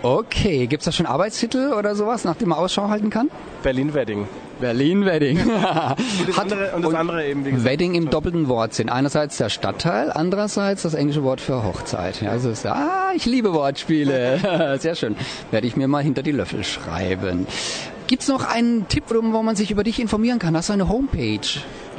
[0.00, 3.30] Okay, gibt's da schon Arbeitstitel oder sowas, nach dem man Ausschau halten kann?
[3.62, 4.26] Berlin-Wedding.
[4.64, 5.38] Berlin-Wedding.
[5.40, 7.70] und, das andere, und das andere eben, wie gesagt.
[7.70, 8.88] Wedding im doppelten Wortsinn.
[8.88, 12.22] Einerseits der Stadtteil, andererseits das englische Wort für Hochzeit.
[12.22, 14.78] Ja, also ist, ah, ich liebe Wortspiele.
[14.80, 15.16] Sehr schön.
[15.50, 17.46] Werde ich mir mal hinter die Löffel schreiben.
[18.06, 20.56] Gibt's noch einen Tipp, wo man sich über dich informieren kann?
[20.56, 21.40] Hast du eine Homepage?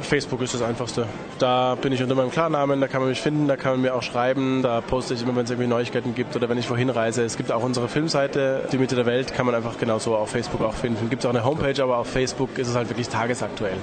[0.00, 1.06] Facebook ist das einfachste.
[1.38, 3.94] Da bin ich unter meinem Klarnamen, da kann man mich finden, da kann man mir
[3.94, 6.90] auch schreiben, da poste ich immer, wenn es irgendwie Neuigkeiten gibt oder wenn ich wohin
[6.90, 7.22] reise.
[7.24, 10.62] Es gibt auch unsere Filmseite, die Mitte der Welt, kann man einfach genauso auf Facebook
[10.62, 11.10] auch finden.
[11.10, 13.76] Gibt es auch eine Homepage, aber auf Facebook ist es halt wirklich tagesaktuell.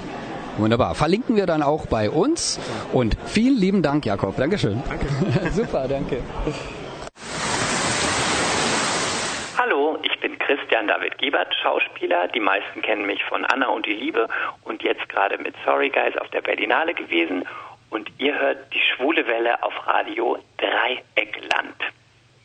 [0.56, 0.94] Wunderbar.
[0.94, 2.60] Verlinken wir dann auch bei uns.
[2.92, 4.36] Und vielen lieben Dank, Jakob.
[4.36, 4.82] Dankeschön.
[4.88, 5.50] Danke.
[5.50, 6.18] Super, danke.
[9.58, 10.14] Hallo, ich
[10.84, 12.28] Christian David Giebert, Schauspieler.
[12.28, 14.28] Die meisten kennen mich von Anna und die Liebe
[14.64, 17.44] und jetzt gerade mit Sorry Guys auf der Berlinale gewesen.
[17.90, 21.76] Und ihr hört die schwule Welle auf Radio Dreieckland.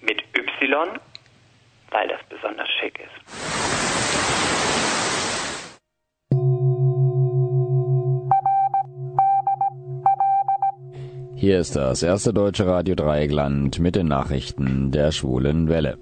[0.02, 0.88] Mit Y,
[1.92, 3.10] weil das besonders schick ist.
[11.36, 15.98] Hier ist das erste deutsche Radio Dreieckland mit den Nachrichten der schwulen Welle.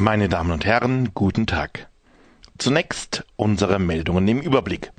[0.00, 1.88] Meine Damen und Herren, guten Tag.
[2.56, 4.92] Zunächst unsere Meldungen im Überblick.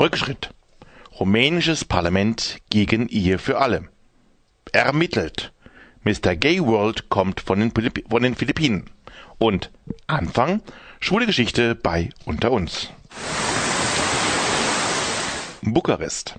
[0.00, 0.54] Rückschritt.
[1.20, 3.86] Rumänisches Parlament gegen Ehe für alle.
[4.72, 5.52] Ermittelt.
[6.04, 6.36] Mr.
[6.36, 7.70] Gay World kommt von den,
[8.08, 8.88] von den Philippinen.
[9.36, 9.70] Und
[10.06, 10.62] Anfang.
[11.00, 12.88] Schwule Geschichte bei Unter uns.
[15.60, 16.36] Bukarest.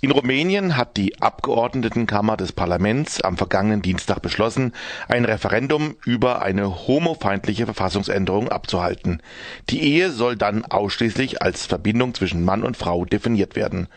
[0.00, 4.72] In Rumänien hat die Abgeordnetenkammer des Parlaments am vergangenen Dienstag beschlossen,
[5.08, 9.22] ein Referendum über eine homofeindliche Verfassungsänderung abzuhalten.
[9.70, 13.88] Die Ehe soll dann ausschließlich als Verbindung zwischen Mann und Frau definiert werden.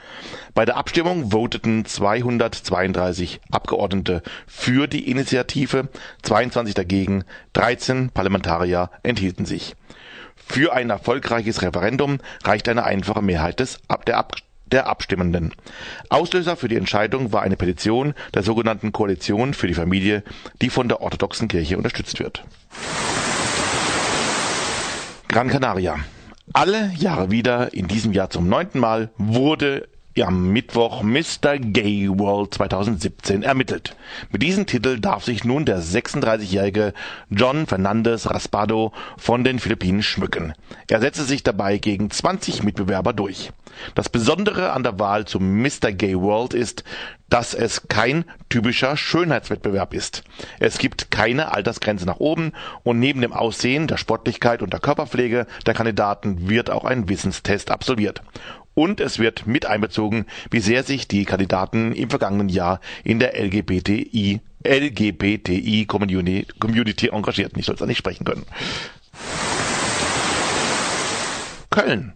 [0.54, 5.90] Bei der Abstimmung voteten 232 Abgeordnete für die Initiative,
[6.24, 9.76] 22 dagegen, 13 Parlamentarier enthielten sich.
[10.36, 15.54] Für ein erfolgreiches Referendum reicht eine einfache Mehrheit des, der Abgeordneten der Abstimmenden.
[16.10, 20.24] Auslöser für die Entscheidung war eine Petition der sogenannten Koalition für die Familie,
[20.62, 22.44] die von der orthodoxen Kirche unterstützt wird.
[25.28, 25.96] Gran Canaria.
[26.54, 29.88] Alle Jahre wieder, in diesem Jahr zum neunten Mal, wurde
[30.24, 31.58] am Mittwoch Mr.
[31.58, 33.96] Gay World 2017 ermittelt.
[34.32, 36.94] Mit diesem Titel darf sich nun der 36-jährige
[37.30, 40.54] John Fernandez Raspado von den Philippinen schmücken.
[40.90, 43.52] Er setzte sich dabei gegen 20 Mitbewerber durch.
[43.96, 45.92] Das Besondere an der Wahl zum Mr.
[45.92, 46.84] Gay World ist,
[47.30, 50.24] dass es kein typischer Schönheitswettbewerb ist.
[50.60, 52.52] Es gibt keine Altersgrenze nach oben
[52.84, 57.72] und neben dem Aussehen, der Sportlichkeit und der Körperpflege der Kandidaten wird auch ein Wissenstest
[57.72, 58.22] absolviert
[58.82, 63.40] und es wird mit einbezogen, wie sehr sich die Kandidaten im vergangenen Jahr in der
[63.40, 67.60] LGBTI LGBTI Community, Community engagierten.
[67.60, 68.46] Ich soll es nicht sprechen können.
[71.70, 72.14] Köln.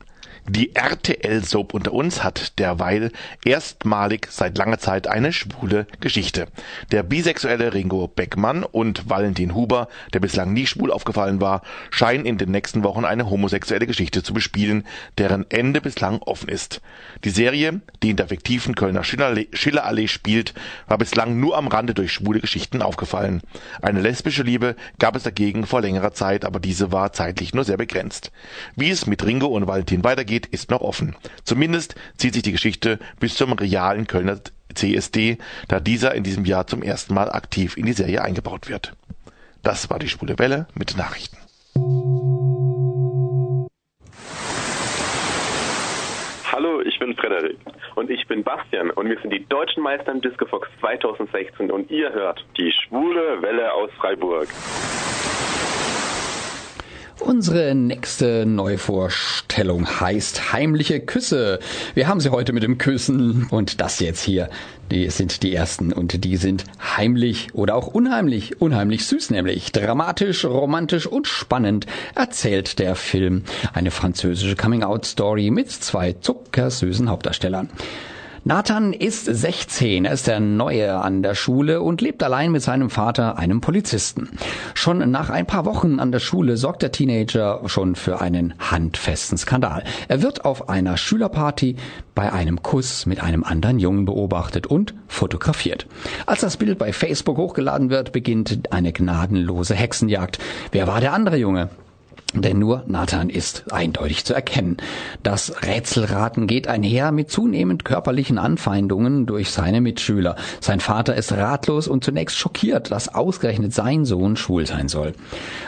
[0.48, 3.12] Die RTL-Soap unter uns hat derweil
[3.44, 6.46] erstmalig seit langer Zeit eine schwule Geschichte.
[6.92, 12.38] Der bisexuelle Ringo Beckmann und Valentin Huber, der bislang nie schwul aufgefallen war, scheinen in
[12.38, 14.86] den nächsten Wochen eine homosexuelle Geschichte zu bespielen,
[15.18, 16.80] deren Ende bislang offen ist.
[17.24, 20.54] Die Serie, die in der fiktiven Kölner Schillerallee spielt,
[20.86, 23.42] war bislang nur am Rande durch schwule Geschichten aufgefallen.
[23.82, 27.78] Eine lesbische Liebe gab es dagegen vor längerer Zeit, aber diese war zeitlich nur sehr
[27.78, 28.32] begrenzt.
[28.76, 31.16] Wie es mit Ringo und Valentin weitergeht, weitergeht, ist noch offen.
[31.44, 34.40] Zumindest zieht sich die Geschichte bis zum realen Kölner
[34.74, 38.94] CSD, da dieser in diesem Jahr zum ersten Mal aktiv in die Serie eingebaut wird.
[39.64, 41.38] Das war die Spule Welle mit Nachrichten.
[46.52, 47.58] Hallo, ich bin Frederik.
[47.96, 52.12] Und ich bin Bastian und wir sind die deutschen Meister im Discofox 2016 und ihr
[52.12, 54.48] hört die Schwule Welle aus Freiburg.
[57.20, 61.60] Unsere nächste Neuvorstellung heißt Heimliche Küsse.
[61.94, 64.50] Wir haben sie heute mit dem Küssen und das jetzt hier,
[64.92, 66.66] die sind die ersten und die sind
[66.98, 69.72] heimlich oder auch unheimlich, unheimlich süß nämlich.
[69.72, 71.86] Dramatisch, romantisch und spannend
[72.16, 73.44] erzählt der Film
[73.74, 77.70] eine französische Coming-out-Story mit zwei zuckersüßen Hauptdarstellern.
[78.48, 82.92] Nathan ist 16, er ist der Neue an der Schule und lebt allein mit seinem
[82.92, 84.30] Vater, einem Polizisten.
[84.76, 89.40] Schon nach ein paar Wochen an der Schule sorgt der Teenager schon für einen handfesten
[89.40, 89.84] Skandal.
[90.10, 91.78] Er wird auf einer Schülerparty
[92.14, 95.88] bei einem Kuss mit einem anderen Jungen beobachtet und fotografiert.
[96.28, 100.38] Als das Bild bei Facebook hochgeladen wird, beginnt eine gnadenlose Hexenjagd.
[100.72, 101.72] Wer war der andere Junge?
[102.42, 104.78] Denn nur Nathan ist eindeutig zu erkennen.
[105.24, 110.36] Das Rätselraten geht einher mit zunehmend körperlichen Anfeindungen durch seine Mitschüler.
[110.60, 115.14] Sein Vater ist ratlos und zunächst schockiert, dass ausgerechnet sein Sohn schwul sein soll.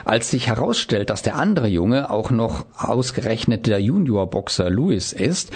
[0.03, 5.51] Als sich herausstellt, dass der andere Junge auch noch ausgerechnet der Juniorboxer Louis ist,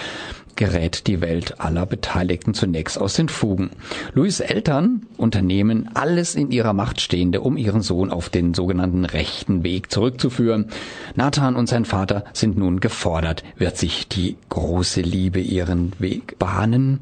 [0.56, 3.70] gerät die Welt aller Beteiligten zunächst aus den Fugen.
[4.14, 9.64] Louis Eltern unternehmen alles in ihrer Macht Stehende, um ihren Sohn auf den sogenannten rechten
[9.64, 10.66] Weg zurückzuführen.
[11.14, 13.44] Nathan und sein Vater sind nun gefordert.
[13.56, 17.00] Wird sich die große Liebe ihren Weg bahnen?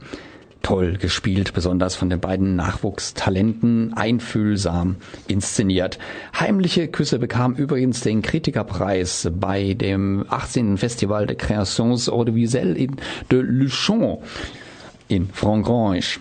[0.62, 4.96] Toll gespielt, besonders von den beiden Nachwuchstalenten, einfühlsam
[5.28, 5.98] inszeniert.
[6.38, 10.78] Heimliche Küsse bekam übrigens den Kritikerpreis bei dem 18.
[10.78, 12.90] Festival de Créations Audiovisuelles
[13.30, 14.18] de Luchon
[15.08, 16.20] in Frangrange.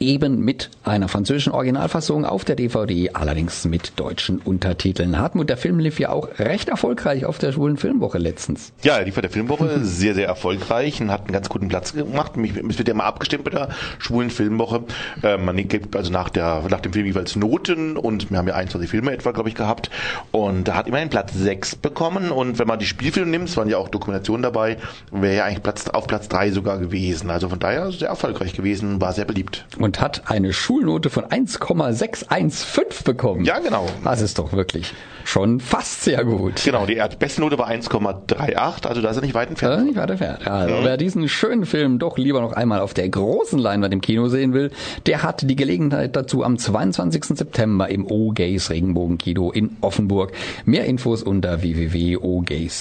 [0.00, 5.18] Eben mit einer französischen Originalfassung auf der DVD, allerdings mit deutschen Untertiteln.
[5.18, 8.72] Hartmut, der Film lief ja auch recht erfolgreich auf der Schwulen Filmwoche letztens.
[8.82, 12.32] Ja, lief auf der Filmwoche sehr, sehr erfolgreich und hat einen ganz guten Platz gemacht.
[12.36, 14.84] Es wird ja mal abgestimmt mit der Schwulen Filmwoche.
[15.22, 18.54] Äh, man gibt also nach, der, nach dem Film jeweils Noten und wir haben ja
[18.54, 19.90] 21 Filme etwa, glaube ich, gehabt.
[20.30, 22.30] Und da hat immerhin Platz 6 bekommen.
[22.30, 24.78] Und wenn man die Spielfilme nimmt, es waren ja auch Dokumentationen dabei,
[25.10, 27.30] wäre ja eigentlich Platz, auf Platz 3 sogar gewesen.
[27.30, 33.04] Also von daher sehr erfolgreich gewesen, war sehr beliebt und hat eine Schulnote von 1,615
[33.04, 33.44] bekommen.
[33.44, 33.86] Ja, genau.
[34.04, 36.62] Das ist doch wirklich schon fast sehr gut.
[36.64, 39.82] Genau, die beste Note war 1,38, also da ist er nicht weit entfernt.
[39.82, 40.46] Äh, nicht weit entfernt.
[40.46, 40.84] Also, mhm.
[40.84, 44.52] wer diesen schönen Film doch lieber noch einmal auf der großen Leinwand im Kino sehen
[44.52, 44.70] will,
[45.06, 47.24] der hat die Gelegenheit dazu am 22.
[47.36, 50.32] September im O-Gays Regenbogenkino in Offenburg.
[50.64, 52.76] Mehr Infos unter www.ogays.de.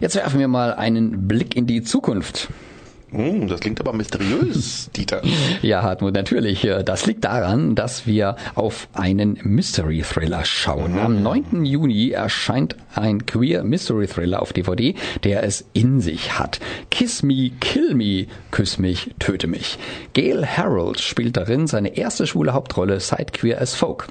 [0.00, 2.48] Jetzt werfen wir mal einen Blick in die Zukunft.
[3.10, 5.22] Hm, das klingt aber mysteriös, Dieter.
[5.62, 6.68] Ja, Hartmut, natürlich.
[6.84, 10.98] Das liegt daran, dass wir auf einen Mystery Thriller schauen.
[10.98, 11.64] Am 9.
[11.64, 14.94] Juni erscheint ein Queer Mystery Thriller auf DVD,
[15.24, 16.60] der es in sich hat.
[16.90, 19.78] Kiss Me, Kill Me, Küss mich, töte mich.
[20.12, 24.08] Gail Harold spielt darin seine erste schwule Hauptrolle seit Queer as Folk.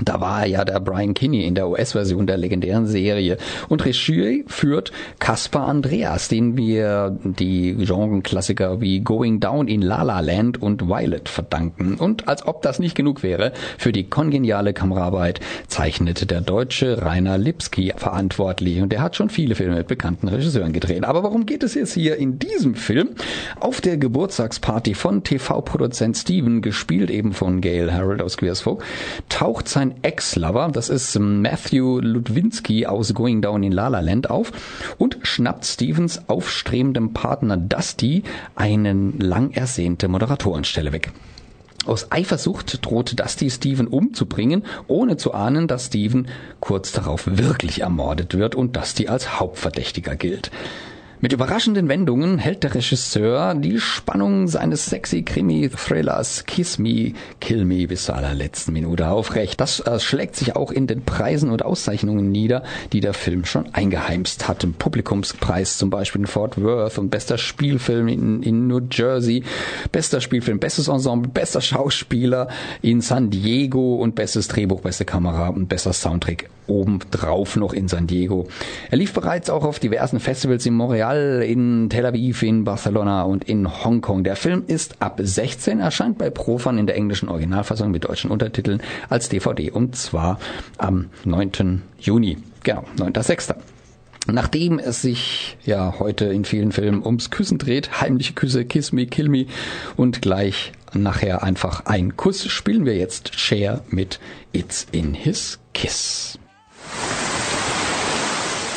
[0.00, 3.36] Da war ja der Brian Kinney in der US-Version der legendären Serie.
[3.68, 10.20] Und Regie führt Caspar Andreas, den wir die Genreklassiker wie Going Down in La La
[10.20, 11.96] Land und Violet verdanken.
[11.96, 17.36] Und als ob das nicht genug wäre, für die kongeniale Kameraarbeit zeichnete der deutsche Rainer
[17.36, 18.80] Lipski verantwortlich.
[18.80, 21.04] Und der hat schon viele Filme mit bekannten Regisseuren gedreht.
[21.04, 23.10] Aber warum geht es jetzt hier in diesem Film?
[23.60, 28.84] Auf der Geburtstagsparty von TV-Produzent Steven, gespielt eben von Gail Harold aus Queers Folk,
[29.28, 34.30] taucht sein sein Ex-Lover, das ist Matthew Ludwinski aus Going Down in La La Land
[34.30, 34.52] auf
[34.96, 38.22] und schnappt Stevens aufstrebendem Partner Dusty
[38.54, 41.10] einen lang ersehnte Moderatorenstelle weg.
[41.84, 46.28] Aus Eifersucht droht Dusty Steven umzubringen, ohne zu ahnen, dass Steven
[46.60, 50.52] kurz darauf wirklich ermordet wird und Dusty als Hauptverdächtiger gilt.
[51.24, 57.86] Mit überraschenden Wendungen hält der Regisseur die Spannung seines sexy Krimi-Thrillers Kiss Me, Kill Me
[57.86, 59.60] bis zur allerletzten Minute aufrecht.
[59.60, 63.72] Das äh, schlägt sich auch in den Preisen und Auszeichnungen nieder, die der Film schon
[63.72, 64.64] eingeheimst hat.
[64.64, 69.44] Im Publikumspreis zum Beispiel in Fort Worth und bester Spielfilm in, in New Jersey,
[69.92, 72.48] bester Spielfilm, bestes Ensemble, bester Schauspieler
[72.80, 78.06] in San Diego und bestes Drehbuch, beste Kamera und bester Soundtrack obendrauf noch in San
[78.06, 78.48] Diego.
[78.90, 83.44] Er lief bereits auch auf diversen Festivals in Montreal, in Tel Aviv, in Barcelona und
[83.44, 84.24] in Hongkong.
[84.24, 88.82] Der Film ist ab 16, erscheint bei Profan in der englischen Originalfassung mit deutschen Untertiteln
[89.08, 90.38] als DVD und zwar
[90.78, 91.82] am 9.
[91.98, 92.38] Juni.
[92.62, 93.54] Genau, 9.6.
[94.28, 99.06] Nachdem es sich ja heute in vielen Filmen ums Küssen dreht, heimliche Küsse, Kiss Me,
[99.06, 99.46] Kill Me
[99.96, 104.20] und gleich nachher einfach ein Kuss, spielen wir jetzt Cher mit
[104.52, 106.38] It's in His Kiss.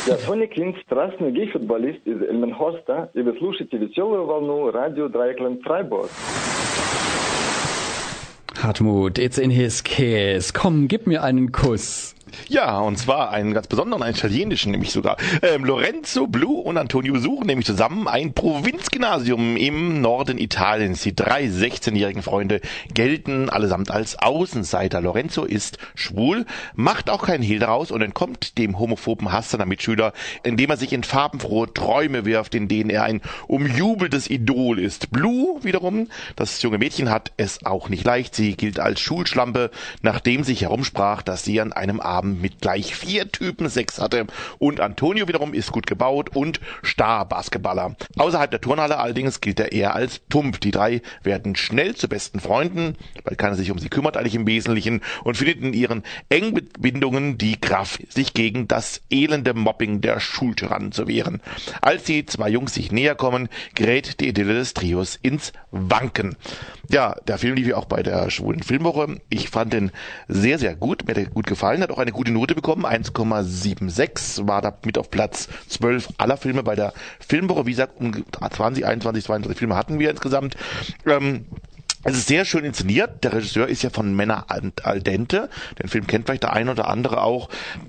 [0.07, 6.09] Я Соня Клинц, страстный гей-футболист из Эльменхорста, и вы слушаете веселую волну радио Драйкленд Фрайбург.
[8.61, 10.53] Hartmut, it's in his kiss.
[10.53, 12.14] Komm, gib mir einen Kuss.
[12.48, 15.16] Ja, und zwar einen ganz besonderen, einen italienischen nämlich sogar.
[15.42, 21.02] Ähm, Lorenzo Blue und Antonio suchen nämlich zusammen ein Provinzgymnasium im Norden Italiens.
[21.02, 22.60] Die drei 16-jährigen Freunde
[22.92, 25.00] gelten allesamt als Außenseiter.
[25.00, 30.12] Lorenzo ist schwul, macht auch keinen Hehl daraus und entkommt dem homophoben Hass seiner Mitschüler,
[30.42, 35.12] indem er sich in farbenfrohe Träume wirft, in denen er ein umjubeltes Idol ist.
[35.12, 38.34] Blue wiederum, das junge Mädchen hat es auch nicht leicht.
[38.34, 39.70] Sie gilt als Schulschlampe,
[40.02, 44.26] nachdem sich herumsprach, dass sie an einem Abend Abend mit gleich vier Typen Sex hatte.
[44.58, 47.96] Und Antonio wiederum ist gut gebaut und Star-Basketballer.
[48.16, 50.60] Außerhalb der Turnhalle allerdings gilt er eher als Tump.
[50.60, 54.46] Die drei werden schnell zu besten Freunden, weil keiner sich um sie kümmert eigentlich im
[54.46, 60.92] Wesentlichen und findet in ihren Engbindungen die Kraft, sich gegen das elende Mobbing der Schultyrannen
[60.92, 61.42] zu wehren.
[61.82, 66.36] Als die zwei Jungs sich näher kommen, gerät die Idylle des Trios ins Wanken.
[66.88, 69.20] Ja, der Film lief ja auch bei der schwulen Filmwoche.
[69.28, 69.90] Ich fand den
[70.28, 71.04] sehr, sehr gut.
[71.04, 72.84] Mir hat er gut gefallen, hat auch eine gute Note bekommen.
[72.84, 77.66] 1,76 war da mit auf Platz 12 aller Filme bei der Filmwoche.
[77.66, 80.56] Wie gesagt, um 20, 21, 22 Filme hatten wir insgesamt.
[81.06, 81.46] Ähm,
[82.08, 83.24] Es ist sehr schön inszeniert.
[83.24, 85.50] Der Regisseur ist ja von Männer al dente.
[85.82, 87.48] Den Film kennt vielleicht der eine oder andere auch.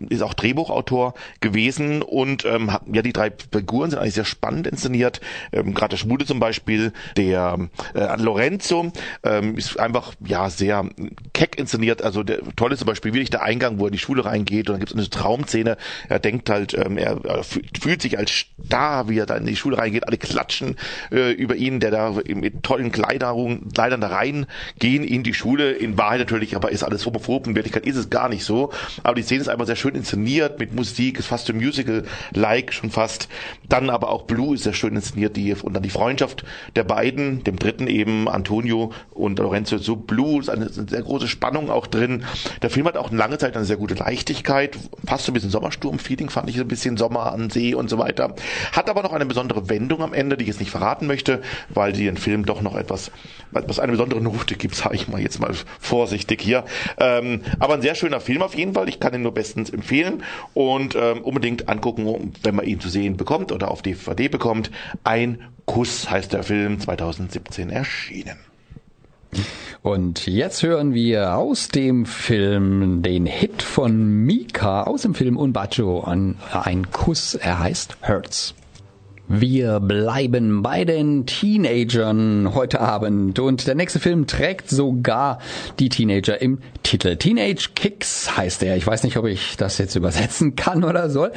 [0.09, 5.21] Ist auch Drehbuchautor gewesen und ähm, ja die drei Figuren sind eigentlich sehr spannend inszeniert.
[5.51, 8.91] Ähm, Gerade der Schwule zum Beispiel, der äh, Lorenzo
[9.21, 10.89] ähm, ist einfach ja sehr
[11.33, 12.01] keck inszeniert.
[12.01, 14.73] Also der tolle zum Beispiel wirklich der Eingang, wo er in die Schule reingeht und
[14.73, 15.77] dann gibt es eine Traumszene.
[16.09, 18.31] Er denkt halt, ähm, er, er fühlt sich als
[18.65, 20.07] Star, wie er da in die Schule reingeht.
[20.07, 20.75] Alle klatschen
[21.11, 25.71] äh, über ihn, der da mit tollen Kleidern, Kleidern da reingehen in die Schule.
[25.71, 27.47] In Wahrheit natürlich, aber ist alles homophob.
[27.47, 28.71] In Wirklichkeit ist es gar nicht so.
[29.03, 32.91] Aber die Szene ist einfach sehr schön inszeniert mit Musik, ist fast ein Musical-like schon
[32.91, 33.27] fast.
[33.69, 36.43] Dann aber auch Blue ist sehr schön inszeniert, die, und dann die Freundschaft
[36.75, 41.27] der beiden, dem dritten eben, Antonio und Lorenzo, so Blue, ist eine, eine sehr große
[41.27, 42.23] Spannung auch drin.
[42.61, 46.29] Der Film hat auch lange Zeit eine sehr gute Leichtigkeit, fast so ein bisschen Sommersturm-Feeling,
[46.29, 48.35] fand ich ein bisschen Sommer an See und so weiter.
[48.71, 51.93] Hat aber noch eine besondere Wendung am Ende, die ich jetzt nicht verraten möchte, weil
[51.93, 53.11] die den Film doch noch etwas,
[53.51, 56.63] was eine besondere Note gibt, sage ich mal jetzt mal vorsichtig hier.
[56.99, 58.87] Ähm, aber ein sehr schöner Film auf jeden Fall.
[58.87, 60.23] Ich kann ihn nur bestens empfehlen
[60.53, 64.69] und ähm, unbedingt angucken, wenn man ihn zu sehen bekommt oder auf DVD bekommt.
[65.03, 68.37] Ein Kuss heißt der Film, 2017 erschienen.
[69.81, 76.01] Und jetzt hören wir aus dem Film den Hit von Mika aus dem Film Unbacho
[76.01, 77.33] an ein Kuss.
[77.33, 78.53] Er heißt Hurts.
[79.29, 85.39] Wir bleiben bei den Teenagern heute Abend und der nächste Film trägt sogar
[85.79, 87.17] die Teenager im Titel.
[87.17, 88.77] Teenage Kicks heißt er.
[88.77, 91.33] Ich weiß nicht, ob ich das jetzt übersetzen kann oder soll.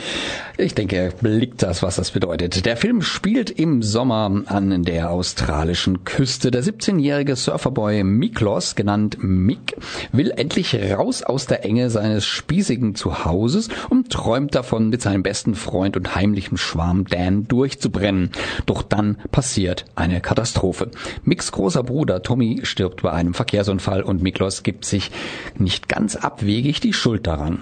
[0.57, 2.65] Ich denke, er blickt das, was das bedeutet.
[2.65, 6.53] Der Film spielt im Sommer an der australischen Küste.
[6.53, 9.75] Der 17-jährige Surferboy Miklos, genannt Mick,
[10.13, 15.57] will endlich raus aus der Enge seines spießigen Zuhauses und träumt davon, mit seinem besten
[15.57, 18.31] Freund und heimlichem Schwarm Dan durch durchzubrennen.
[18.67, 20.91] Doch dann passiert eine Katastrophe.
[21.25, 25.11] Micks großer Bruder Tommy stirbt bei einem Verkehrsunfall und Miklos gibt sich
[25.59, 27.61] nicht ganz abwegig die Schuld daran.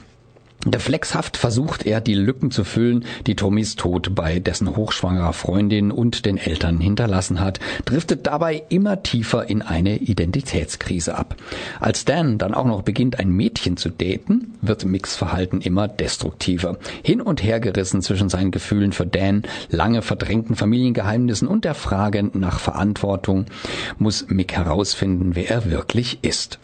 [0.66, 6.26] Reflexhaft versucht er, die Lücken zu füllen, die Tommys Tod bei dessen hochschwangerer Freundin und
[6.26, 11.36] den Eltern hinterlassen hat, driftet dabei immer tiefer in eine Identitätskrise ab.
[11.78, 16.78] Als Dan dann auch noch beginnt, ein Mädchen zu daten, wird Micks Verhalten immer destruktiver.
[17.04, 22.30] Hin und her gerissen zwischen seinen Gefühlen für Dan, lange verdrängten Familiengeheimnissen und der Frage
[22.34, 23.46] nach Verantwortung,
[23.98, 26.58] muss Mick herausfinden, wer er wirklich ist.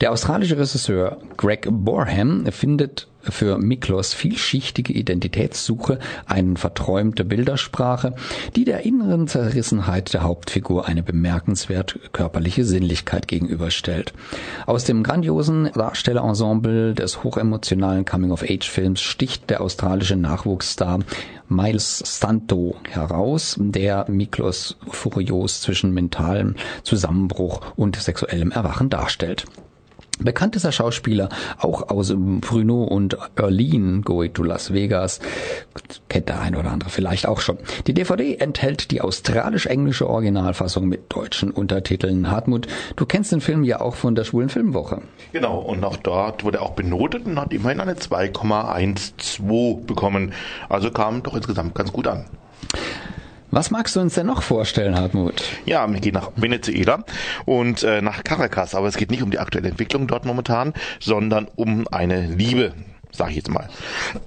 [0.00, 8.14] Der australische Regisseur Greg Borham findet für Miklos vielschichtige Identitätssuche eine verträumte Bildersprache,
[8.54, 14.12] die der inneren Zerrissenheit der Hauptfigur eine bemerkenswert körperliche Sinnlichkeit gegenüberstellt.
[14.66, 21.00] Aus dem grandiosen Darstellerensemble des hochemotionalen Coming-of-Age-Films sticht der australische Nachwuchsstar
[21.48, 29.44] Miles Stanto heraus, der Miklos furios zwischen mentalem Zusammenbruch und sexuellem Erwachen darstellt.
[30.20, 35.20] Bekannt ist der Schauspieler auch aus Bruno und Erlene Going to Las Vegas.
[36.08, 37.58] Kennt der ein oder andere vielleicht auch schon.
[37.86, 42.30] Die DVD enthält die australisch-englische Originalfassung mit deutschen Untertiteln.
[42.30, 42.66] Hartmut,
[42.96, 45.02] du kennst den Film ja auch von der Schwulen Filmwoche.
[45.32, 50.32] Genau, und auch dort wurde er auch benotet und hat immerhin eine 2,12 bekommen.
[50.68, 52.24] Also kam doch insgesamt ganz gut an.
[53.50, 55.42] Was magst du uns denn noch vorstellen, Hartmut?
[55.64, 57.02] Ja, wir gehen nach Venezuela
[57.46, 61.48] und äh, nach Caracas, aber es geht nicht um die aktuelle Entwicklung dort momentan, sondern
[61.56, 62.74] um eine Liebe
[63.18, 63.68] sag ich jetzt mal.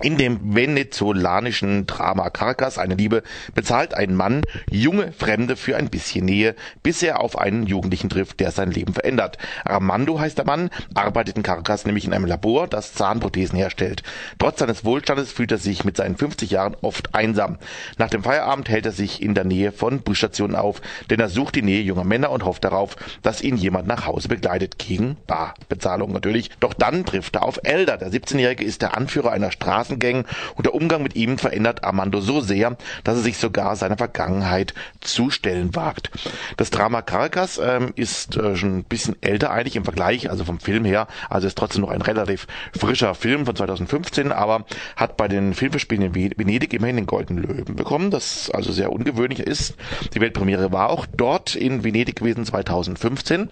[0.04, 3.24] In dem venezolanischen Drama Caracas, eine Liebe,
[3.56, 8.40] bezahlt ein Mann junge Fremde für ein bisschen Nähe, bis er auf einen Jugendlichen trifft,
[8.40, 9.38] der sein Leben verändert.
[9.64, 14.04] Armando heißt der Mann, arbeitet in Caracas nämlich in einem Labor, das Zahnprothesen herstellt.
[14.38, 17.58] Trotz seines Wohlstandes fühlt er sich mit seinen 50 Jahren oft einsam.
[17.98, 21.56] Nach dem Feierabend hält er sich in der Nähe von Busstationen auf, denn er sucht
[21.56, 26.12] die Nähe junger Männer und hofft darauf, dass ihn jemand nach Hause begleitet, gegen Barbezahlung
[26.12, 26.50] natürlich.
[26.60, 30.26] Doch dann trifft er auf Elder, der 17-Jährige ist der Anführer einer Straßengang
[30.56, 34.74] und der Umgang mit ihm verändert Armando so sehr, dass er sich sogar seiner Vergangenheit
[35.00, 36.12] zu stellen wagt.
[36.58, 40.60] Das Drama Caracas ähm, ist äh, schon ein bisschen älter eigentlich im Vergleich, also vom
[40.60, 44.66] Film her, also ist trotzdem noch ein relativ frischer Film von 2015, aber
[44.96, 49.40] hat bei den Filmverspielen in Venedig immerhin den Goldenen Löwen bekommen, das also sehr ungewöhnlich
[49.40, 49.76] ist.
[50.14, 53.50] Die Weltpremiere war auch dort in Venedig gewesen 2015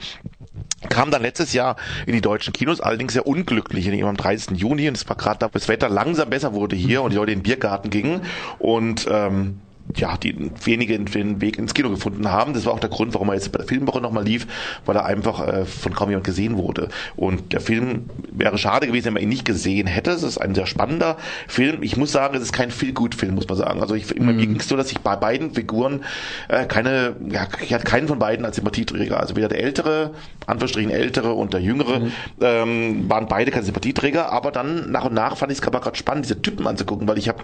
[0.88, 1.76] kam dann letztes Jahr
[2.06, 4.58] in die deutschen Kinos, allerdings sehr unglücklich, am 30.
[4.58, 7.32] Juni und es war gerade da, das Wetter langsam besser wurde hier und die Leute
[7.32, 8.22] in den Biergarten gingen.
[8.60, 9.60] Und ähm,
[9.96, 12.54] ja, die wenige den Weg ins Kino gefunden haben.
[12.54, 14.46] Das war auch der Grund, warum er jetzt bei der Filmwoche nochmal lief,
[14.86, 16.90] weil er einfach äh, von kaum jemand gesehen wurde.
[17.16, 20.12] Und der Film wäre schade gewesen, wenn man ihn nicht gesehen hätte.
[20.12, 21.18] Es ist ein sehr spannender
[21.48, 21.82] Film.
[21.82, 23.82] Ich muss sagen, es ist kein Feel-Good-Film, muss man sagen.
[23.82, 24.26] Also ich, mm.
[24.26, 26.04] mir ging es so, dass ich bei beiden Figuren
[26.50, 29.20] äh, keine, ja, ich hatte keinen von beiden als Sympathieträger.
[29.20, 30.12] Also weder der ältere,
[30.46, 32.12] Anführungsstrichen ältere und der jüngere, mm.
[32.42, 34.32] ähm, waren beide keine Sympathieträger.
[34.32, 37.28] Aber dann nach und nach fand ich es gerade spannend, diese Typen anzugucken, weil ich
[37.28, 37.40] habe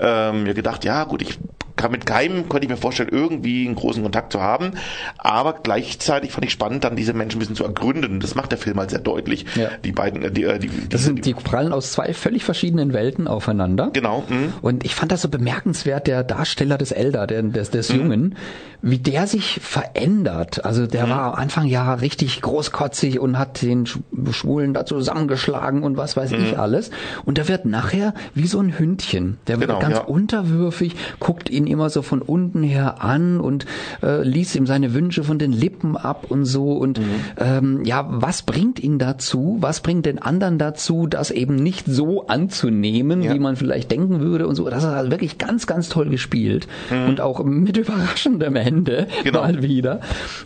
[0.00, 1.38] ähm, mir gedacht, ja gut, ich
[1.76, 4.72] kann mit keinem, könnte ich mir vorstellen, irgendwie einen großen Kontakt zu haben.
[5.18, 8.20] Aber gleichzeitig fand ich spannend, dann diese Menschen ein bisschen zu ergründen.
[8.20, 9.46] Das macht der Film halt sehr deutlich.
[9.56, 9.68] Ja.
[9.84, 12.92] Die beiden, äh, die, äh, die, die, das sind, die prallen aus zwei völlig verschiedenen
[12.92, 13.90] Welten aufeinander.
[13.92, 14.24] Genau.
[14.28, 14.52] Mhm.
[14.62, 17.98] Und ich fand das so bemerkenswert, der Darsteller des Elder, der, des, des mhm.
[17.98, 18.34] Jungen,
[18.80, 20.64] wie der sich verändert.
[20.64, 21.10] Also der mhm.
[21.10, 23.86] war am Anfang ja richtig großkotzig und hat den
[24.30, 26.60] Schwulen da zusammengeschlagen und was weiß ich mhm.
[26.60, 26.90] alles.
[27.24, 29.38] Und der wird nachher wie so ein Hündchen.
[29.46, 30.02] Der wird genau, ganz ja.
[30.02, 33.66] unterwürfig, guckt ihn immer so von unten her an und
[34.02, 36.72] äh, ließ ihm seine Wünsche von den Lippen ab und so.
[36.72, 37.04] Und mhm.
[37.38, 39.58] ähm, ja, was bringt ihn dazu?
[39.60, 43.34] Was bringt den anderen dazu, das eben nicht so anzunehmen, ja.
[43.34, 44.68] wie man vielleicht denken würde und so?
[44.68, 47.08] Das ist also wirklich ganz, ganz toll gespielt mhm.
[47.08, 49.42] und auch mit überraschendem Ende genau.
[49.42, 50.00] mal wieder.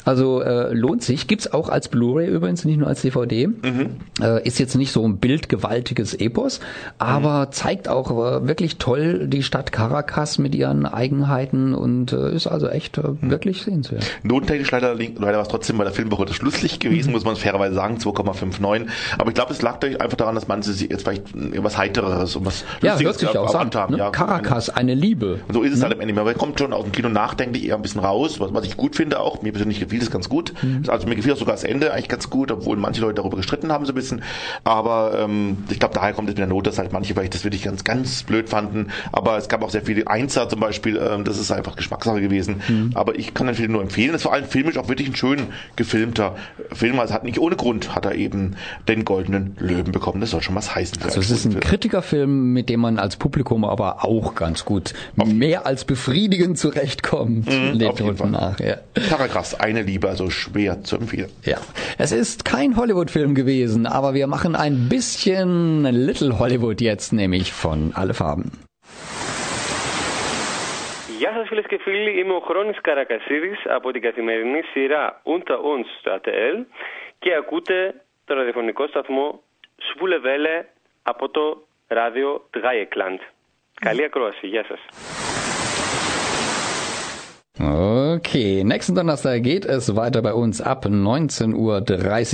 [0.04, 1.26] Also äh, lohnt sich.
[1.26, 3.46] Gibt's auch als Blu-ray übrigens, nicht nur als DVD.
[3.46, 3.96] Mhm.
[4.20, 6.60] Äh, ist jetzt nicht so ein bildgewaltiges Epos,
[6.98, 7.52] aber mhm.
[7.52, 12.46] zeigt auch äh, wirklich toll die Stadt Caracas mit ihren eigenen Eigenheiten und äh, ist
[12.46, 14.04] also echt äh, wirklich sehenswert.
[14.22, 17.14] Notentechnisch leider, leider war es trotzdem bei der Filmwoche das Schlusslicht gewesen, mhm.
[17.14, 18.86] muss man fairerweise sagen, 2,59.
[19.16, 22.44] Aber ich glaube, es lag einfach daran, dass man sich jetzt vielleicht was Heitereres und
[22.44, 23.94] was ja, Lustiges hört sich auch an, haben.
[23.94, 23.98] Ne?
[23.98, 25.40] Ja, Caracas, eine Liebe.
[25.52, 25.86] So ist es ne?
[25.86, 26.12] halt im Ende.
[26.12, 28.96] Man kommt schon aus dem Kino nachdenklich eher ein bisschen raus, was, was ich gut
[28.96, 29.42] finde auch.
[29.42, 30.52] Mir persönlich gefiel es ganz gut.
[30.62, 30.82] Mhm.
[30.88, 33.72] Also mir gefiel auch sogar das Ende eigentlich ganz gut, obwohl manche Leute darüber gestritten
[33.72, 34.22] haben so ein bisschen.
[34.64, 37.44] Aber ähm, ich glaube, daher kommt es mit der Not, dass halt manche vielleicht das
[37.44, 38.88] wirklich ganz, ganz blöd fanden.
[39.12, 42.62] Aber es gab auch sehr viele Einser zum Beispiel, ähm, das ist einfach Geschmackssache gewesen.
[42.68, 42.90] Mhm.
[42.94, 44.10] Aber ich kann den Film nur empfehlen.
[44.10, 45.46] Es ist vor allem filmisch auch wirklich ein schön
[45.76, 46.36] gefilmter
[46.72, 46.98] Film.
[47.00, 50.20] Also hat nicht ohne Grund hat er eben den goldenen Löwen bekommen.
[50.20, 51.02] Das soll schon was heißen.
[51.02, 51.62] Also es ist ein Film.
[51.62, 57.46] Kritikerfilm, mit dem man als Publikum aber auch ganz gut auf mehr als befriedigend zurechtkommt.
[57.46, 58.30] Mhm, auf jeden Fall.
[58.30, 58.60] nach.
[58.60, 58.76] Ja.
[59.08, 61.28] Paragraphs, eine Liebe, also schwer zu empfehlen.
[61.44, 61.58] Ja.
[61.96, 67.92] Es ist kein Hollywood-Film gewesen, aber wir machen ein bisschen Little Hollywood jetzt, nämlich von
[67.94, 68.52] Alle Farben.
[71.38, 75.86] Γεια σας φίλες και φίλοι, είμαι ο Χρόνης Καρακασίδης από την καθημερινή σειρά Unter uns
[75.98, 76.64] στο ATL
[77.18, 79.42] και ακούτε το ραδιοφωνικό σταθμό
[79.76, 80.18] Σβούλε
[81.02, 83.18] από το ράδιο Dreieckland.
[83.80, 84.80] Καλή ακρόαση, γεια σας.
[87.60, 91.54] Okay, nächsten Donnerstag geht es weiter bei uns ab 19.30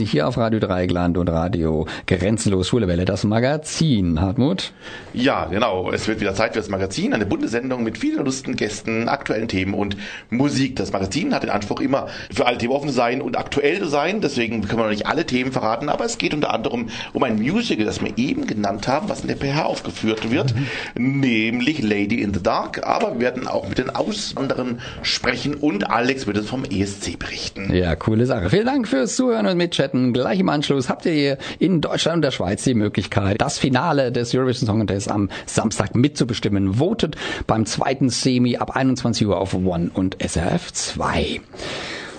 [0.02, 4.20] Uhr hier auf Radio Dreigland und Radio Grenzenlos Schulewelle, das Magazin.
[4.20, 4.72] Hartmut?
[5.14, 5.90] Ja, genau.
[5.90, 9.48] Es wird wieder Zeit für das Magazin, eine bunte Sendung mit vielen lustigen Gästen, aktuellen
[9.48, 9.96] Themen und
[10.28, 10.76] Musik.
[10.76, 13.88] Das Magazin hat den Anspruch, immer für alle Themen offen zu sein und aktuell zu
[13.88, 14.20] sein.
[14.20, 17.40] Deswegen können wir noch nicht alle Themen verraten, aber es geht unter anderem um ein
[17.40, 21.20] Musical, das wir eben genannt haben, was in der PH aufgeführt wird, mhm.
[21.22, 22.86] nämlich Lady in the Dark.
[22.86, 24.80] Aber wir werden auch mit den Auswanderern
[25.14, 27.72] sprechen und Alex wird es vom ESC berichten.
[27.72, 28.50] Ja, coole Sache.
[28.50, 30.12] Vielen Dank fürs Zuhören und Mitchatten.
[30.12, 34.12] Gleich im Anschluss habt ihr hier in Deutschland und der Schweiz die Möglichkeit, das Finale
[34.12, 36.74] des Eurovision Song Contest am Samstag mitzubestimmen.
[36.74, 41.40] Votet beim zweiten Semi ab 21 Uhr auf One und SRF 2.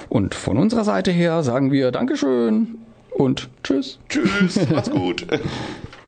[0.09, 2.79] Und von unserer Seite her sagen wir Dankeschön
[3.11, 3.99] und Tschüss.
[4.09, 5.25] Tschüss, macht's gut.